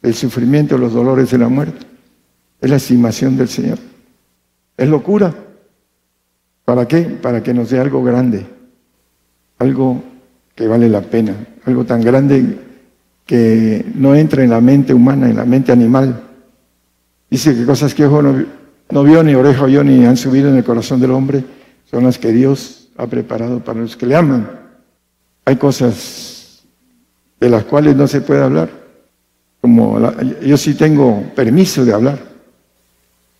del 0.01 0.15
sufrimiento, 0.15 0.77
los 0.77 0.93
dolores 0.93 1.29
de 1.31 1.37
la 1.37 1.49
muerte, 1.49 1.85
es 2.59 2.69
la 2.69 2.77
estimación 2.77 3.37
del 3.37 3.47
Señor. 3.47 3.77
Es 4.75 4.89
locura. 4.89 5.33
¿Para 6.65 6.87
qué? 6.87 7.01
Para 7.01 7.43
que 7.43 7.53
nos 7.53 7.69
dé 7.69 7.79
algo 7.79 8.03
grande, 8.03 8.45
algo 9.59 10.01
que 10.55 10.67
vale 10.67 10.89
la 10.89 11.01
pena, 11.01 11.35
algo 11.65 11.83
tan 11.85 12.01
grande 12.01 12.57
que 13.25 13.85
no 13.95 14.15
entra 14.15 14.43
en 14.43 14.49
la 14.49 14.61
mente 14.61 14.93
humana, 14.93 15.29
en 15.29 15.35
la 15.35 15.45
mente 15.45 15.71
animal. 15.71 16.23
Dice 17.29 17.55
que 17.55 17.65
cosas 17.65 17.93
que 17.93 18.05
ojo 18.05 18.21
no, 18.21 19.03
vio, 19.03 19.23
ni 19.23 19.35
oreja 19.35 19.63
oyó, 19.63 19.83
ni 19.83 20.05
han 20.05 20.17
subido 20.17 20.49
en 20.49 20.57
el 20.57 20.63
corazón 20.63 20.99
del 20.99 21.11
hombre, 21.11 21.43
son 21.89 22.03
las 22.03 22.17
que 22.17 22.31
Dios 22.31 22.89
ha 22.97 23.07
preparado 23.07 23.63
para 23.63 23.81
los 23.81 23.95
que 23.95 24.05
le 24.05 24.15
aman. 24.15 24.49
Hay 25.45 25.57
cosas 25.57 26.32
de 27.43 27.49
las 27.49 27.65
cuales 27.65 27.95
no 27.95 28.07
se 28.07 28.21
puede 28.21 28.41
hablar, 28.41 28.69
como 29.59 29.99
yo 30.41 30.55
sí 30.55 30.75
tengo 30.75 31.23
permiso 31.35 31.83
de 31.83 31.93
hablar 31.93 32.19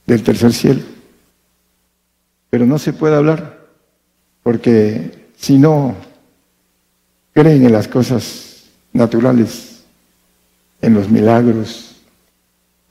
del 0.06 0.22
tercer 0.24 0.52
cielo 0.52 0.94
pero 2.54 2.68
no 2.68 2.78
se 2.78 2.94
puede 2.94 3.16
hablar, 3.16 3.66
porque 4.44 5.26
si 5.36 5.58
no 5.58 5.96
creen 7.34 7.66
en 7.66 7.72
las 7.72 7.88
cosas 7.88 8.66
naturales, 8.94 9.82
en 10.80 10.94
los 10.94 11.10
milagros, 11.10 11.96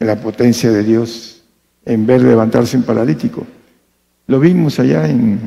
en 0.00 0.08
la 0.08 0.20
potencia 0.20 0.72
de 0.72 0.82
Dios, 0.82 1.44
en 1.84 2.04
ver 2.06 2.22
levantarse 2.22 2.76
un 2.76 2.82
paralítico. 2.82 3.46
Lo 4.26 4.40
vimos 4.40 4.80
allá 4.80 5.08
en, 5.08 5.38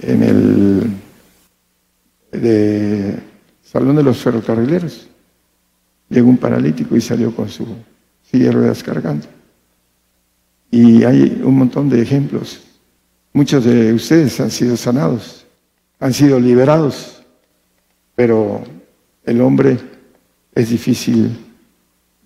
en 0.00 0.22
el 0.22 0.90
Salón 3.70 3.96
de 3.96 4.02
los 4.02 4.18
Ferrocarrileros. 4.18 5.08
Llegó 6.08 6.28
un 6.28 6.38
paralítico 6.38 6.96
y 6.96 7.00
salió 7.00 7.34
con 7.34 7.48
su 7.48 7.66
silla 8.22 8.46
de 8.46 8.52
ruedas 8.52 8.82
cargando. 8.82 9.26
Y 10.70 11.04
hay 11.04 11.40
un 11.44 11.56
montón 11.56 11.88
de 11.88 12.00
ejemplos 12.02 12.62
Muchos 13.32 13.64
de 13.64 13.92
ustedes 13.92 14.40
han 14.40 14.50
sido 14.50 14.76
sanados, 14.76 15.46
han 16.00 16.12
sido 16.12 16.40
liberados, 16.40 17.22
pero 18.14 18.64
el 19.24 19.40
hombre 19.40 19.78
es 20.54 20.70
difícil 20.70 21.38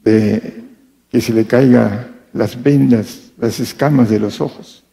de 0.03 0.65
que 1.11 1.21
se 1.21 1.35
le 1.35 1.45
caiga 1.45 2.09
las 2.33 2.63
vendas, 2.63 3.33
las 3.37 3.61
escamas 3.61 4.09
de 4.09 4.21
los 4.21 4.41
ojos, 4.41 4.85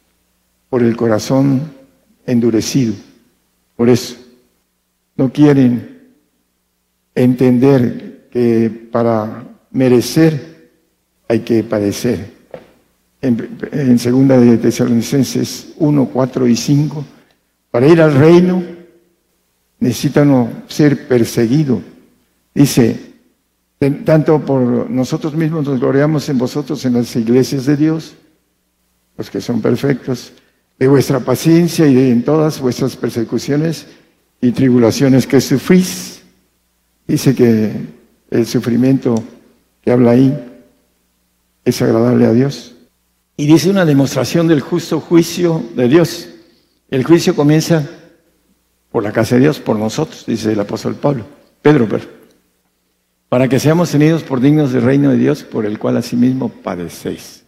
por 0.69 0.83
el 0.83 0.97
corazón 0.97 1.71
endurecido. 2.25 2.95
Por 3.77 3.87
eso 3.87 4.17
no 5.15 5.31
quieren 5.31 5.98
entender 7.15 8.29
que 8.31 8.69
para 8.91 9.43
merecer 9.71 10.71
hay 11.27 11.39
que 11.41 11.63
padecer 11.63 12.39
en, 13.21 13.99
segunda 13.99 14.39
de 14.39 14.57
Tesalonicenses 14.57 15.73
1, 15.77 16.05
4 16.11 16.47
y 16.47 16.55
5, 16.55 17.05
para 17.71 17.87
ir 17.87 18.01
al 18.01 18.15
reino 18.15 18.63
necesitan 19.79 20.63
ser 20.67 21.07
perseguido. 21.07 21.81
Dice, 22.53 23.13
tanto 24.05 24.39
por 24.39 24.89
nosotros 24.89 25.35
mismos 25.35 25.65
nos 25.65 25.79
gloriamos 25.79 26.27
en 26.29 26.37
vosotros 26.37 26.83
en 26.85 26.93
las 26.93 27.15
iglesias 27.15 27.65
de 27.65 27.77
Dios, 27.77 28.15
los 29.17 29.29
que 29.29 29.41
son 29.41 29.61
perfectos, 29.61 30.33
de 30.77 30.87
vuestra 30.87 31.19
paciencia 31.19 31.87
y 31.87 32.11
en 32.11 32.23
todas 32.23 32.59
vuestras 32.61 32.95
persecuciones 32.95 33.85
y 34.41 34.51
tribulaciones 34.51 35.27
que 35.27 35.41
sufrís. 35.41 36.18
Dice 37.09 37.33
que 37.33 37.71
el 38.29 38.45
sufrimiento 38.45 39.15
que 39.81 39.91
habla 39.91 40.11
ahí 40.11 40.31
es 41.65 41.81
agradable 41.81 42.27
a 42.27 42.33
Dios. 42.33 42.75
Y 43.35 43.47
dice 43.47 43.71
una 43.71 43.83
demostración 43.83 44.47
del 44.47 44.61
justo 44.61 44.99
juicio 44.99 45.63
de 45.75 45.87
Dios. 45.87 46.29
El 46.87 47.03
juicio 47.03 47.35
comienza 47.35 47.83
por 48.91 49.01
la 49.01 49.11
casa 49.11 49.35
de 49.35 49.41
Dios, 49.41 49.59
por 49.59 49.79
nosotros, 49.79 50.23
dice 50.27 50.51
el 50.51 50.59
apóstol 50.59 50.93
Pablo. 50.97 51.25
Pedro, 51.63 51.87
pero, 51.89 52.03
para 53.27 53.47
que 53.47 53.59
seamos 53.59 53.89
tenidos 53.89 54.21
por 54.21 54.39
dignos 54.39 54.71
del 54.71 54.83
reino 54.83 55.09
de 55.09 55.17
Dios, 55.17 55.41
por 55.41 55.65
el 55.65 55.79
cual 55.79 55.97
asimismo 55.97 56.49
padecéis. 56.49 57.43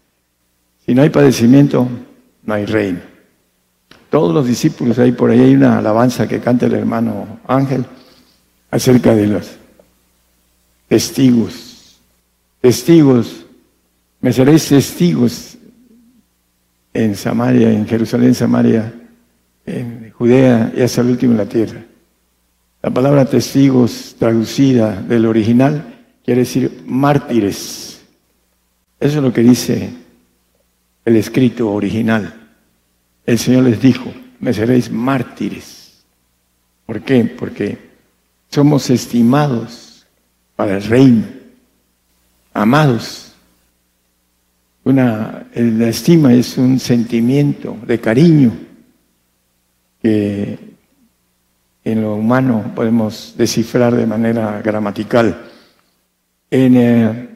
Si 0.84 0.96
no 0.96 1.04
hay 1.04 1.12
padecimiento, 1.12 1.88
no 2.44 2.54
hay 2.56 2.66
reino. 2.66 3.02
Todos 4.10 4.34
los 4.34 4.48
discípulos, 4.48 4.98
ahí 4.98 5.12
por 5.12 5.30
ahí 5.30 5.40
hay 5.40 5.54
una 5.54 5.78
alabanza 5.78 6.28
que 6.28 6.40
canta 6.40 6.66
el 6.66 6.74
hermano 6.74 7.40
Ángel 7.48 7.86
acerca 8.72 9.14
de 9.14 9.28
los 9.28 9.52
testigos. 10.88 12.00
Testigos, 12.62 13.46
me 14.22 14.34
seréis 14.34 14.68
testigos 14.68 15.58
en 16.94 17.16
Samaria, 17.16 17.72
en 17.72 17.86
Jerusalén, 17.86 18.34
Samaria, 18.34 18.94
en 19.66 20.12
Judea 20.12 20.74
y 20.76 20.82
hasta 20.82 21.02
el 21.02 21.10
último 21.10 21.34
en 21.34 21.38
la 21.38 21.46
tierra. 21.46 21.84
La 22.82 22.90
palabra 22.90 23.26
testigos 23.26 24.16
traducida 24.18 25.02
del 25.02 25.26
original 25.26 26.04
quiere 26.24 26.42
decir 26.42 26.84
mártires. 26.86 28.02
Eso 29.00 29.18
es 29.18 29.24
lo 29.24 29.34
que 29.34 29.42
dice 29.42 29.90
el 31.06 31.16
escrito 31.16 31.72
original. 31.72 32.50
El 33.26 33.38
Señor 33.38 33.64
les 33.64 33.82
dijo, 33.82 34.12
me 34.40 34.54
seréis 34.54 34.90
mártires. 34.92 36.04
¿Por 36.86 37.02
qué? 37.02 37.26
Porque 37.26 37.91
somos 38.52 38.90
estimados 38.90 40.06
para 40.56 40.78
el 40.78 40.84
reino, 40.84 41.24
amados. 42.54 43.32
Una, 44.84 45.48
la 45.56 45.88
estima 45.88 46.34
es 46.34 46.58
un 46.58 46.80
sentimiento 46.80 47.78
de 47.86 48.00
cariño 48.00 48.52
que 50.02 50.58
en 51.84 52.02
lo 52.02 52.16
humano 52.16 52.74
podemos 52.76 53.36
descifrar 53.38 53.96
de 53.96 54.06
manera 54.06 54.62
gramatical. 54.62 55.46
En 56.50 56.76
eh, 56.76 57.30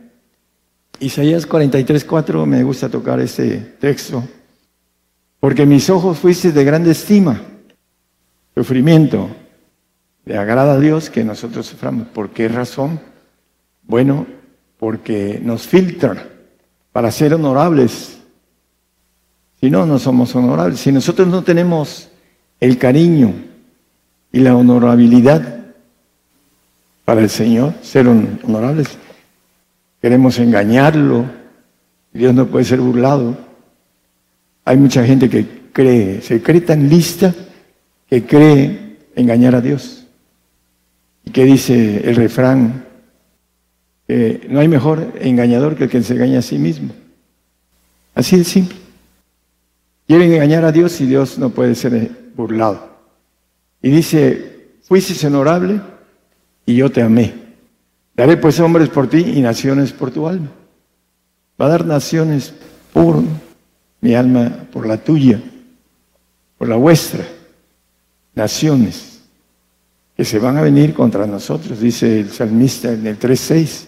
Isaías 0.99 1.47
43.4 1.47 2.45
me 2.45 2.63
gusta 2.63 2.89
tocar 2.89 3.21
ese 3.21 3.75
texto, 3.79 4.23
porque 5.39 5.65
mis 5.65 5.89
ojos 5.89 6.19
fuiste 6.19 6.51
de 6.51 6.63
grande 6.63 6.91
estima, 6.91 7.41
sufrimiento. 8.53 9.44
Le 10.25 10.37
agrada 10.37 10.73
a 10.73 10.79
Dios 10.79 11.09
que 11.09 11.23
nosotros 11.23 11.67
suframos. 11.67 12.07
¿Por 12.07 12.31
qué 12.31 12.47
razón? 12.47 12.99
Bueno, 13.83 14.25
porque 14.79 15.39
nos 15.43 15.67
filtra 15.67 16.27
para 16.91 17.11
ser 17.11 17.33
honorables. 17.33 18.17
Si 19.59 19.69
no, 19.69 19.85
no 19.85 19.99
somos 19.99 20.35
honorables. 20.35 20.79
Si 20.79 20.91
nosotros 20.91 21.27
no 21.27 21.43
tenemos 21.43 22.09
el 22.59 22.77
cariño 22.77 23.33
y 24.31 24.39
la 24.39 24.55
honorabilidad 24.55 25.55
para 27.05 27.21
el 27.21 27.29
Señor, 27.29 27.73
ser 27.83 28.07
honorables. 28.07 28.97
Queremos 30.01 30.39
engañarlo, 30.39 31.25
Dios 32.11 32.33
no 32.33 32.47
puede 32.47 32.65
ser 32.65 32.81
burlado. 32.81 33.37
Hay 34.65 34.77
mucha 34.77 35.05
gente 35.05 35.29
que 35.29 35.69
cree, 35.71 36.21
se 36.21 36.41
cree 36.41 36.61
tan 36.61 36.89
lista 36.89 37.33
que 38.09 38.25
cree 38.25 38.97
engañar 39.15 39.53
a 39.53 39.61
Dios. 39.61 40.04
Y 41.25 41.31
que 41.31 41.43
dice 41.43 42.09
el 42.09 42.15
refrán, 42.15 42.85
que 44.07 44.47
no 44.49 44.59
hay 44.59 44.67
mejor 44.67 45.13
engañador 45.19 45.75
que 45.75 45.85
el 45.85 45.89
que 45.89 46.03
se 46.03 46.13
engaña 46.13 46.39
a 46.39 46.43
sí 46.43 46.57
mismo. 46.57 46.93
Así 48.13 48.37
de 48.37 48.43
simple. 48.43 48.77
Quieren 50.07 50.31
engañar 50.31 50.63
a 50.63 50.71
Dios 50.71 51.01
y 51.01 51.07
Dios 51.07 51.37
no 51.39 51.49
puede 51.49 51.73
ser 51.75 52.11
burlado. 52.35 52.95
Y 53.81 53.89
dice, 53.89 54.69
fuiste 54.83 55.25
honorable 55.25 55.81
y 56.65 56.75
yo 56.75 56.91
te 56.91 57.01
amé. 57.01 57.33
Daré 58.15 58.37
pues 58.37 58.59
hombres 58.59 58.89
por 58.89 59.09
ti 59.09 59.17
y 59.17 59.41
naciones 59.41 59.91
por 59.91 60.11
tu 60.11 60.27
alma. 60.27 60.49
Va 61.59 61.65
a 61.65 61.69
dar 61.69 61.85
naciones 61.85 62.53
por 62.93 63.21
mi 63.99 64.13
alma, 64.13 64.67
por 64.71 64.87
la 64.87 64.97
tuya, 64.97 65.41
por 66.57 66.69
la 66.69 66.75
vuestra. 66.75 67.25
Naciones 68.33 69.14
que 70.15 70.25
se 70.25 70.39
van 70.39 70.57
a 70.57 70.61
venir 70.61 70.93
contra 70.93 71.25
nosotros, 71.25 71.79
dice 71.79 72.21
el 72.21 72.31
salmista 72.31 72.91
en 72.91 73.05
el 73.05 73.19
3.6. 73.19 73.85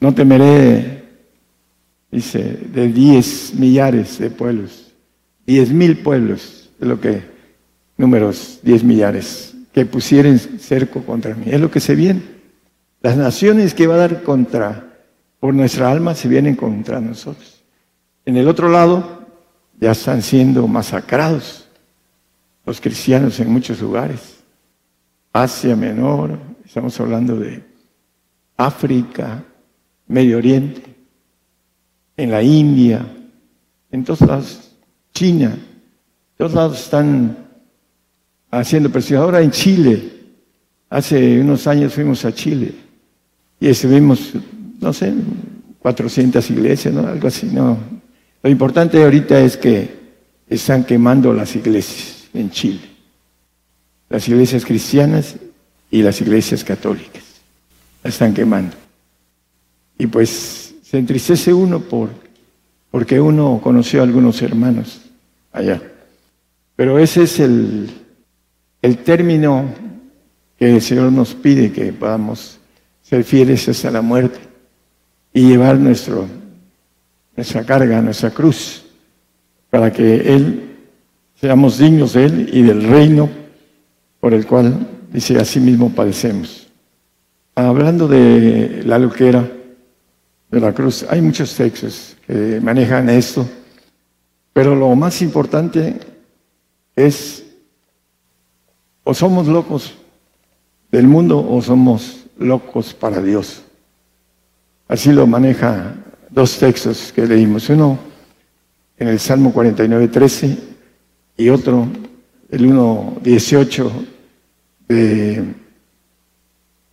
No 0.00 0.14
temeré, 0.14 1.04
dice, 2.10 2.42
de 2.72 2.88
diez 2.88 3.54
millares 3.54 4.18
de 4.18 4.30
pueblos, 4.30 4.92
diez 5.46 5.70
mil 5.70 5.98
pueblos, 5.98 6.70
es 6.80 6.86
lo 6.86 7.00
que 7.00 7.34
números 7.96 8.60
10 8.62 8.84
millares, 8.84 9.54
que 9.72 9.86
pusieren 9.86 10.38
cerco 10.38 11.02
contra 11.04 11.34
mí. 11.34 11.46
Es 11.46 11.60
lo 11.60 11.70
que 11.70 11.80
se 11.80 11.94
viene. 11.94 12.22
Las 13.00 13.16
naciones 13.16 13.74
que 13.74 13.86
va 13.86 13.94
a 13.94 13.98
dar 13.98 14.22
contra, 14.22 14.98
por 15.40 15.54
nuestra 15.54 15.90
alma, 15.90 16.14
se 16.14 16.28
vienen 16.28 16.56
contra 16.56 17.00
nosotros. 17.00 17.62
En 18.24 18.36
el 18.36 18.48
otro 18.48 18.68
lado, 18.68 19.26
ya 19.78 19.92
están 19.92 20.22
siendo 20.22 20.66
masacrados 20.66 21.68
los 22.64 22.80
cristianos 22.80 23.38
en 23.40 23.52
muchos 23.52 23.80
lugares. 23.80 24.33
Asia 25.34 25.74
Menor, 25.74 26.38
estamos 26.64 26.98
hablando 27.00 27.36
de 27.36 27.60
África, 28.56 29.42
Medio 30.06 30.38
Oriente, 30.38 30.80
en 32.16 32.30
la 32.30 32.40
India, 32.40 33.04
en 33.90 34.04
todos 34.04 34.20
lados, 34.20 34.76
China, 35.12 35.46
en 35.46 36.36
todos 36.38 36.54
lados 36.54 36.80
están 36.80 37.36
haciendo 38.48 38.90
presión. 38.90 39.22
Ahora 39.22 39.40
en 39.42 39.50
Chile, 39.50 40.08
hace 40.88 41.40
unos 41.40 41.66
años 41.66 41.92
fuimos 41.92 42.24
a 42.24 42.32
Chile 42.32 42.72
y 43.58 43.66
estuvimos, 43.66 44.34
no 44.78 44.92
sé, 44.92 45.12
400 45.80 46.48
iglesias, 46.52 46.94
¿no? 46.94 47.08
Algo 47.08 47.26
así, 47.26 47.46
no. 47.46 47.76
Lo 48.40 48.48
importante 48.48 49.02
ahorita 49.02 49.40
es 49.40 49.56
que 49.56 49.96
están 50.48 50.84
quemando 50.84 51.32
las 51.32 51.56
iglesias 51.56 52.28
en 52.32 52.50
Chile. 52.50 52.93
Las 54.08 54.28
iglesias 54.28 54.64
cristianas 54.64 55.36
y 55.90 56.02
las 56.02 56.20
iglesias 56.20 56.64
católicas. 56.64 57.22
Las 58.02 58.14
están 58.14 58.34
quemando. 58.34 58.76
Y 59.98 60.06
pues 60.06 60.74
se 60.82 60.98
entristece 60.98 61.52
uno 61.52 61.80
por, 61.80 62.10
porque 62.90 63.20
uno 63.20 63.60
conoció 63.62 64.00
a 64.00 64.04
algunos 64.04 64.42
hermanos 64.42 65.00
allá. 65.52 65.80
Pero 66.76 66.98
ese 66.98 67.22
es 67.22 67.40
el, 67.40 67.90
el 68.82 68.98
término 68.98 69.64
que 70.58 70.74
el 70.74 70.82
Señor 70.82 71.12
nos 71.12 71.34
pide 71.34 71.72
que 71.72 71.92
podamos 71.92 72.58
ser 73.02 73.24
fieles 73.24 73.68
hasta 73.68 73.90
la 73.90 74.02
muerte 74.02 74.38
y 75.32 75.48
llevar 75.48 75.76
nuestro, 75.78 76.26
nuestra 77.36 77.64
carga, 77.64 78.00
nuestra 78.00 78.30
cruz, 78.30 78.84
para 79.70 79.92
que 79.92 80.34
Él 80.34 80.76
seamos 81.40 81.78
dignos 81.78 82.14
de 82.14 82.24
Él 82.24 82.50
y 82.52 82.62
del 82.62 82.82
reino 82.84 83.28
por 84.24 84.32
el 84.32 84.46
cual, 84.46 84.88
dice, 85.12 85.36
así 85.36 85.60
mismo 85.60 85.90
padecemos. 85.90 86.66
Hablando 87.54 88.08
de 88.08 88.82
la 88.86 88.98
loquera 88.98 89.46
de 90.50 90.60
la 90.60 90.72
cruz, 90.72 91.04
hay 91.10 91.20
muchos 91.20 91.54
textos 91.54 92.16
que 92.26 92.58
manejan 92.58 93.10
esto, 93.10 93.46
pero 94.54 94.74
lo 94.74 94.96
más 94.96 95.20
importante 95.20 96.00
es 96.96 97.44
o 99.02 99.12
somos 99.12 99.46
locos 99.46 99.92
del 100.90 101.06
mundo 101.06 101.46
o 101.46 101.60
somos 101.60 102.24
locos 102.38 102.94
para 102.94 103.20
Dios. 103.20 103.62
Así 104.88 105.12
lo 105.12 105.26
maneja 105.26 105.96
dos 106.30 106.58
textos 106.58 107.12
que 107.12 107.26
leímos. 107.26 107.68
Uno 107.68 107.98
en 108.96 109.08
el 109.08 109.20
Salmo 109.20 109.52
49, 109.52 110.08
13 110.08 110.58
y 111.36 111.50
otro, 111.50 111.86
el 112.48 112.64
1, 112.64 113.18
18 113.22 114.13
de 114.88 115.44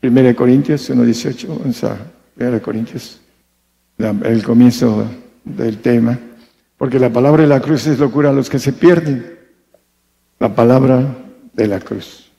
1 0.01 0.35
Corintios, 0.35 0.89
1, 0.89 1.03
18, 1.03 1.61
1 2.37 2.61
Corintios, 2.61 3.19
el 3.97 4.43
comienzo 4.43 5.05
del 5.43 5.77
tema. 5.77 6.17
Porque 6.77 6.97
la 6.97 7.11
palabra 7.11 7.43
de 7.43 7.49
la 7.49 7.61
cruz 7.61 7.85
es 7.87 7.99
locura 7.99 8.29
a 8.29 8.33
los 8.33 8.49
que 8.49 8.57
se 8.57 8.73
pierden. 8.73 9.37
La 10.39 10.55
palabra 10.55 11.15
de 11.53 11.67
la 11.67 11.79
cruz. 11.79 12.31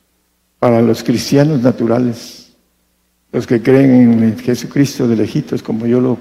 Para 0.59 0.83
los 0.83 1.05
cristianos 1.05 1.63
naturales, 1.63 2.53
los 3.31 3.47
que 3.47 3.63
creen 3.63 4.23
en 4.23 4.39
Jesucristo 4.39 5.07
de 5.07 5.17
lejitos, 5.17 5.63
como 5.63 5.87
yo 5.87 6.01
lo, 6.01 6.19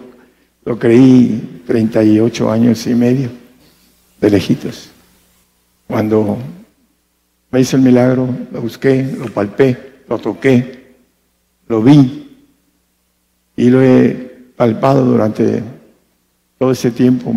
lo 0.66 0.78
creí 0.78 1.64
38 1.66 2.52
años 2.52 2.86
y 2.86 2.94
medio 2.94 3.30
de 4.20 4.30
lejitos. 4.30 4.92
Cuando 5.88 6.38
me 7.52 7.60
hizo 7.60 7.76
el 7.76 7.84
milagro, 7.84 8.28
lo 8.52 8.62
busqué, 8.62 9.04
lo 9.04 9.26
palpé, 9.28 10.04
lo 10.08 10.18
toqué, 10.18 10.96
lo 11.68 11.82
vi 11.82 12.48
y 13.56 13.70
lo 13.70 13.82
he 13.82 14.14
palpado 14.56 15.06
durante 15.06 15.62
todo 16.58 16.72
ese 16.72 16.92
tiempo 16.92 17.34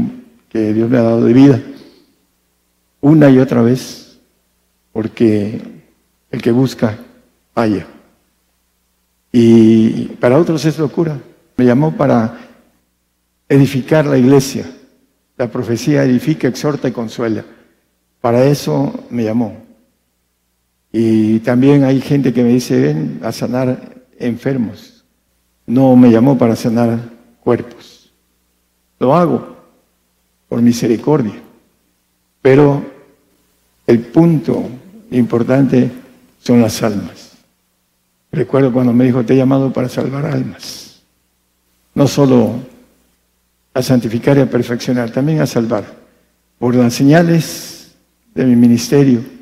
que 0.49 0.73
Dios 0.73 0.89
me 0.89 0.99
ha 0.99 1.03
dado 1.03 1.25
de 1.25 1.33
vida, 1.33 1.61
una 3.01 3.29
y 3.29 3.39
otra 3.39 3.61
vez, 3.61 4.19
porque 4.93 5.61
el 6.31 6.41
que 6.41 6.53
busca, 6.53 6.97
halla. 7.55 7.87
Y 9.33 10.07
para 10.21 10.39
otros 10.39 10.65
es 10.65 10.79
locura. 10.79 11.19
Me 11.57 11.65
llamó 11.65 11.97
para 11.97 12.39
edificar 13.49 14.07
la 14.07 14.17
iglesia. 14.17 14.65
La 15.37 15.51
profecía 15.51 16.05
edifica, 16.05 16.47
exhorta 16.47 16.89
y 16.89 16.93
consuela. 16.93 17.45
Para 18.21 18.45
eso 18.45 19.07
me 19.11 19.25
llamó. 19.25 19.64
Y 20.97 21.41
también 21.41 21.83
hay 21.83 22.01
gente 22.01 22.33
que 22.33 22.45
me 22.45 22.51
dice, 22.51 22.79
ven 22.79 23.19
a 23.25 23.33
sanar 23.33 23.97
enfermos. 24.17 25.05
No 25.67 25.97
me 25.97 26.09
llamó 26.09 26.39
para 26.39 26.55
sanar 26.55 27.01
cuerpos. 27.41 28.13
Lo 29.01 29.13
hago 29.13 29.57
por 30.49 30.63
misericordia. 30.63 31.35
Pero 32.41 32.81
el 33.89 33.99
punto 34.03 34.69
importante 35.11 35.91
son 36.41 36.61
las 36.61 36.81
almas. 36.81 37.33
Recuerdo 38.31 38.73
cuando 38.73 38.93
me 38.93 39.07
dijo, 39.07 39.25
te 39.25 39.35
he 39.35 39.37
llamado 39.37 39.73
para 39.73 39.89
salvar 39.89 40.27
almas. 40.27 41.03
No 41.93 42.07
solo 42.07 42.53
a 43.75 43.83
santificar 43.83 44.39
y 44.39 44.43
a 44.43 44.47
perfeccionar, 44.49 45.11
también 45.11 45.41
a 45.41 45.47
salvar. 45.47 45.87
Por 46.57 46.77
las 46.77 46.95
señales 46.95 47.97
de 48.33 48.45
mi 48.45 48.55
ministerio, 48.55 49.34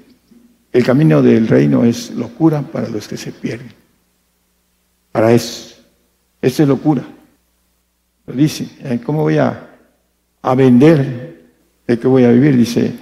el 0.72 0.84
camino 0.84 1.22
del 1.22 1.48
reino 1.48 1.84
es 1.84 2.10
locura 2.10 2.62
para 2.62 2.88
los 2.88 3.06
que 3.06 3.16
se 3.16 3.32
pierden. 3.32 3.72
Para 5.10 5.32
eso. 5.32 5.76
Eso 6.40 6.62
es 6.62 6.68
locura. 6.68 7.04
Lo 8.26 8.34
dice. 8.34 8.68
Eh, 8.80 9.00
¿Cómo 9.04 9.22
voy 9.22 9.38
a, 9.38 9.68
a 10.40 10.54
vender? 10.54 11.42
¿De 11.86 11.98
qué 11.98 12.08
voy 12.08 12.24
a 12.24 12.30
vivir? 12.30 12.56
Dice, 12.56 12.92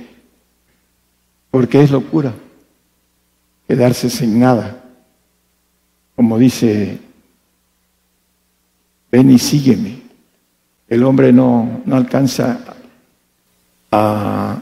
porque 1.51 1.83
es 1.83 1.91
locura 1.91 2.33
quedarse 3.69 4.11
sin 4.11 4.41
nada 4.41 4.81
como 6.21 6.37
dice, 6.37 6.99
ven 9.11 9.31
y 9.31 9.39
sígueme. 9.39 10.03
El 10.87 11.03
hombre 11.05 11.33
no, 11.33 11.81
no 11.87 11.97
alcanza 11.97 12.61
a 13.91 14.61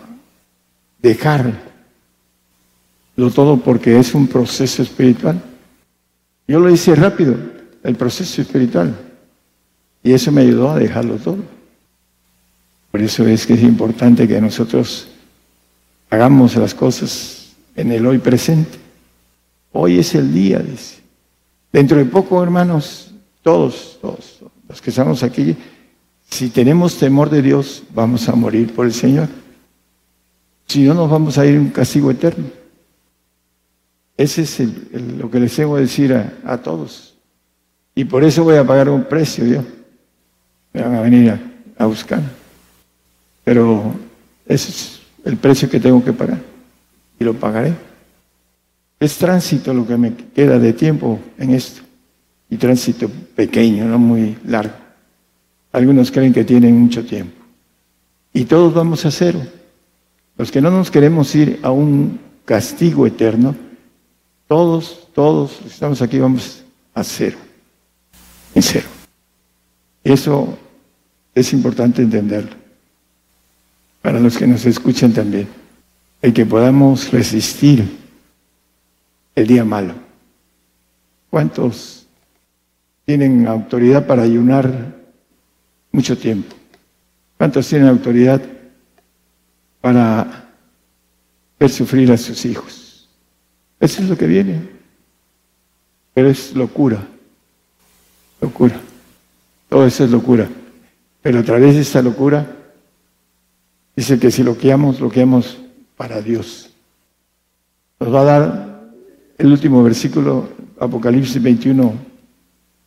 dejarlo 3.19 3.31
todo 3.31 3.57
porque 3.57 3.99
es 3.99 4.14
un 4.14 4.29
proceso 4.29 4.83
espiritual. 4.83 5.43
Yo 6.47 6.61
lo 6.61 6.71
hice 6.71 6.95
rápido, 6.95 7.35
el 7.83 7.97
proceso 7.97 8.41
espiritual. 8.41 8.97
Y 10.05 10.12
eso 10.12 10.31
me 10.31 10.43
ayudó 10.43 10.71
a 10.71 10.79
dejarlo 10.79 11.16
todo. 11.16 11.39
Por 12.93 13.03
eso 13.03 13.27
es 13.27 13.45
que 13.45 13.55
es 13.55 13.62
importante 13.62 14.29
que 14.29 14.41
nosotros 14.41 15.09
hagamos 16.11 16.55
las 16.57 16.75
cosas 16.75 17.57
en 17.75 17.91
el 17.91 18.07
hoy 18.07 18.19
presente. 18.19 18.79
Hoy 19.73 19.99
es 19.99 20.14
el 20.14 20.33
día, 20.33 20.61
dice. 20.61 20.99
Dentro 21.73 21.99
de 21.99 22.05
poco, 22.05 22.43
hermanos, 22.43 23.12
todos, 23.43 23.99
todos, 24.01 24.39
los 24.69 24.81
que 24.81 24.91
estamos 24.91 25.23
aquí, 25.23 25.57
si 26.31 26.49
tenemos 26.51 26.97
temor 26.97 27.31
de 27.31 27.43
Dios, 27.43 27.83
vamos 27.93 28.29
a 28.29 28.35
morir 28.35 28.73
por 28.73 28.87
el 28.87 28.93
Señor. 28.93 29.29
Si 30.66 30.85
no, 30.85 30.95
nos 30.95 31.11
vamos 31.11 31.37
a 31.37 31.45
ir 31.45 31.55
en 31.55 31.61
un 31.61 31.71
castigo 31.71 32.11
eterno. 32.11 32.58
Ese 34.19 34.43
es 34.43 34.59
lo 35.16 35.31
que 35.31 35.39
les 35.39 35.57
debo 35.57 35.77
decir 35.77 36.12
a, 36.12 36.59
todos. 36.59 37.14
Y 37.95 38.05
por 38.05 38.25
eso 38.25 38.43
voy 38.43 38.57
a 38.57 38.66
pagar 38.66 38.89
un 38.89 39.05
precio 39.05 39.47
yo. 39.47 39.62
Me 40.73 40.83
van 40.83 40.97
a 40.97 41.01
venir 41.01 41.31
a, 41.31 41.41
a 41.79 41.87
buscar. 41.87 42.21
Pero 43.45 43.95
ese 44.45 44.71
es 44.71 45.01
el 45.25 45.37
precio 45.37 45.71
que 45.71 45.79
tengo 45.79 46.05
que 46.05 46.12
pagar. 46.12 46.41
Y 47.21 47.25
lo 47.25 47.35
pagaré. 47.35 47.75
Es 48.99 49.16
tránsito 49.16 49.73
lo 49.73 49.87
que 49.87 49.97
me 49.97 50.12
queda 50.35 50.59
de 50.59 50.73
tiempo 50.73 51.21
en 51.39 51.55
esto. 51.55 51.83
Y 52.51 52.57
tránsito 52.57 53.09
pequeño, 53.37 53.85
no 53.85 54.01
muy 54.01 54.37
largo. 54.45 54.75
Algunos 55.71 56.11
creen 56.11 56.33
que 56.33 56.43
tienen 56.43 56.77
mucho 56.77 57.07
tiempo. 57.07 57.41
Y 58.33 58.47
todos 58.47 58.75
vamos 58.75 59.07
a 59.07 59.12
cero. 59.12 59.41
Los 60.37 60.51
que 60.51 60.61
no 60.61 60.73
nos 60.73 60.91
queremos 60.91 61.33
ir 61.37 61.61
a 61.62 61.71
un 61.71 62.19
castigo 62.45 63.07
eterno, 63.07 63.55
todos, 64.49 65.07
todos 65.14 65.61
estamos 65.66 66.01
aquí 66.01 66.18
vamos 66.18 66.64
a 66.94 67.05
cero. 67.05 67.36
En 68.55 68.62
cero. 68.62 68.86
Eso 70.03 70.59
es 71.34 71.53
importante 71.53 72.03
entenderlo. 72.03 72.57
Para 74.01 74.18
los 74.18 74.38
que 74.38 74.46
nos 74.46 74.64
escuchan 74.64 75.12
también. 75.12 75.46
El 76.22 76.32
que 76.32 76.46
podamos 76.46 77.12
resistir 77.12 77.99
el 79.34 79.46
día 79.46 79.64
malo. 79.64 79.94
¿Cuántos 81.30 82.07
tienen 83.05 83.46
autoridad 83.46 84.07
para 84.07 84.22
ayunar 84.22 84.96
mucho 85.92 86.16
tiempo? 86.16 86.57
¿Cuántos 87.36 87.68
tienen 87.68 87.86
autoridad 87.86 88.40
para 89.80 90.49
ver 91.61 91.70
sufrir 91.70 92.11
a 92.11 92.16
sus 92.16 92.44
hijos? 92.46 92.88
Eso 93.81 94.03
es 94.03 94.09
lo 94.09 94.16
que 94.16 94.26
viene. 94.26 94.61
Pero 96.14 96.29
es 96.29 96.55
locura. 96.55 97.07
Locura. 98.41 98.81
Todo 99.68 99.87
eso 99.87 100.05
es 100.05 100.11
locura. 100.11 100.49
Pero 101.22 101.41
a 101.41 101.43
través 101.43 101.74
de 101.74 101.83
esta 101.83 102.03
locura, 102.03 102.57
dice 103.95 104.18
que 104.18 104.31
si 104.31 104.43
lo 104.43 104.57
lo 104.61 104.93
loqueamos 104.93 105.59
para 105.97 106.20
Dios. 106.20 106.70
Nos 108.01 108.14
va 108.14 108.20
a 108.20 108.24
dar 108.24 108.81
el 109.37 109.53
último 109.53 109.83
versículo, 109.83 110.49
Apocalipsis 110.79 111.43
21, 111.43 111.93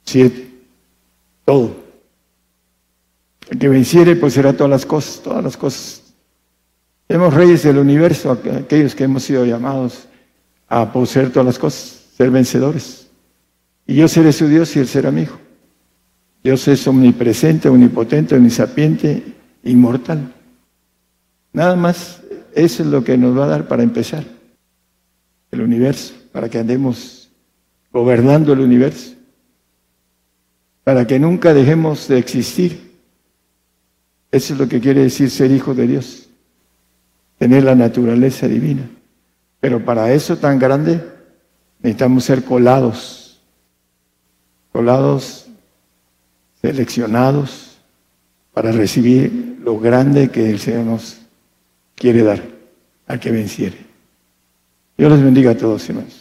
7. 0.03 0.51
Todo. 1.45 1.75
El 3.49 3.59
que 3.59 3.67
venciere, 3.67 4.15
pues 4.15 4.33
será 4.33 4.53
todas 4.53 4.69
las 4.69 4.85
cosas, 4.85 5.21
todas 5.21 5.43
las 5.43 5.57
cosas. 5.57 6.13
Somos 7.09 7.33
reyes 7.33 7.63
del 7.63 7.77
universo, 7.77 8.31
aquellos 8.31 8.95
que 8.95 9.03
hemos 9.03 9.23
sido 9.23 9.45
llamados 9.45 10.07
a 10.71 10.91
poseer 10.93 11.29
todas 11.31 11.45
las 11.45 11.59
cosas, 11.59 12.05
ser 12.15 12.31
vencedores. 12.31 13.09
Y 13.85 13.95
yo 13.95 14.07
seré 14.07 14.31
su 14.31 14.47
Dios 14.47 14.73
y 14.75 14.79
él 14.79 14.87
será 14.87 15.11
mi 15.11 15.23
hijo. 15.23 15.37
Dios 16.41 16.65
es 16.69 16.87
omnipresente, 16.87 17.67
omnipotente, 17.67 18.35
omnisapiente, 18.35 19.21
inmortal. 19.63 20.33
Nada 21.51 21.75
más, 21.75 22.21
eso 22.55 22.83
es 22.83 22.89
lo 22.89 23.03
que 23.03 23.17
nos 23.17 23.37
va 23.37 23.45
a 23.45 23.49
dar 23.49 23.67
para 23.67 23.83
empezar 23.83 24.23
el 25.51 25.61
universo 25.61 26.13
para 26.31 26.49
que 26.49 26.59
andemos 26.59 27.29
gobernando 27.91 28.53
el 28.53 28.61
universo, 28.61 29.15
para 30.83 31.05
que 31.05 31.19
nunca 31.19 31.53
dejemos 31.53 32.07
de 32.07 32.17
existir. 32.17 32.91
Eso 34.31 34.53
es 34.53 34.59
lo 34.59 34.69
que 34.69 34.79
quiere 34.79 35.01
decir 35.01 35.29
ser 35.29 35.51
hijo 35.51 35.73
de 35.73 35.87
Dios, 35.87 36.29
tener 37.37 37.63
la 37.63 37.75
naturaleza 37.75 38.47
divina. 38.47 38.89
Pero 39.61 39.85
para 39.85 40.11
eso 40.11 40.35
tan 40.35 40.59
grande 40.59 41.01
necesitamos 41.79 42.25
ser 42.25 42.43
colados, 42.43 43.39
colados, 44.73 45.47
seleccionados 46.61 47.77
para 48.53 48.71
recibir 48.71 49.59
lo 49.63 49.79
grande 49.79 50.29
que 50.29 50.49
el 50.49 50.59
Señor 50.59 50.85
nos 50.85 51.19
quiere 51.95 52.23
dar 52.23 52.41
a 53.07 53.19
que 53.19 53.31
venciere. 53.31 53.77
Dios 54.97 55.11
les 55.11 55.23
bendiga 55.23 55.51
a 55.51 55.57
todos, 55.57 55.87
hermanos. 55.87 56.20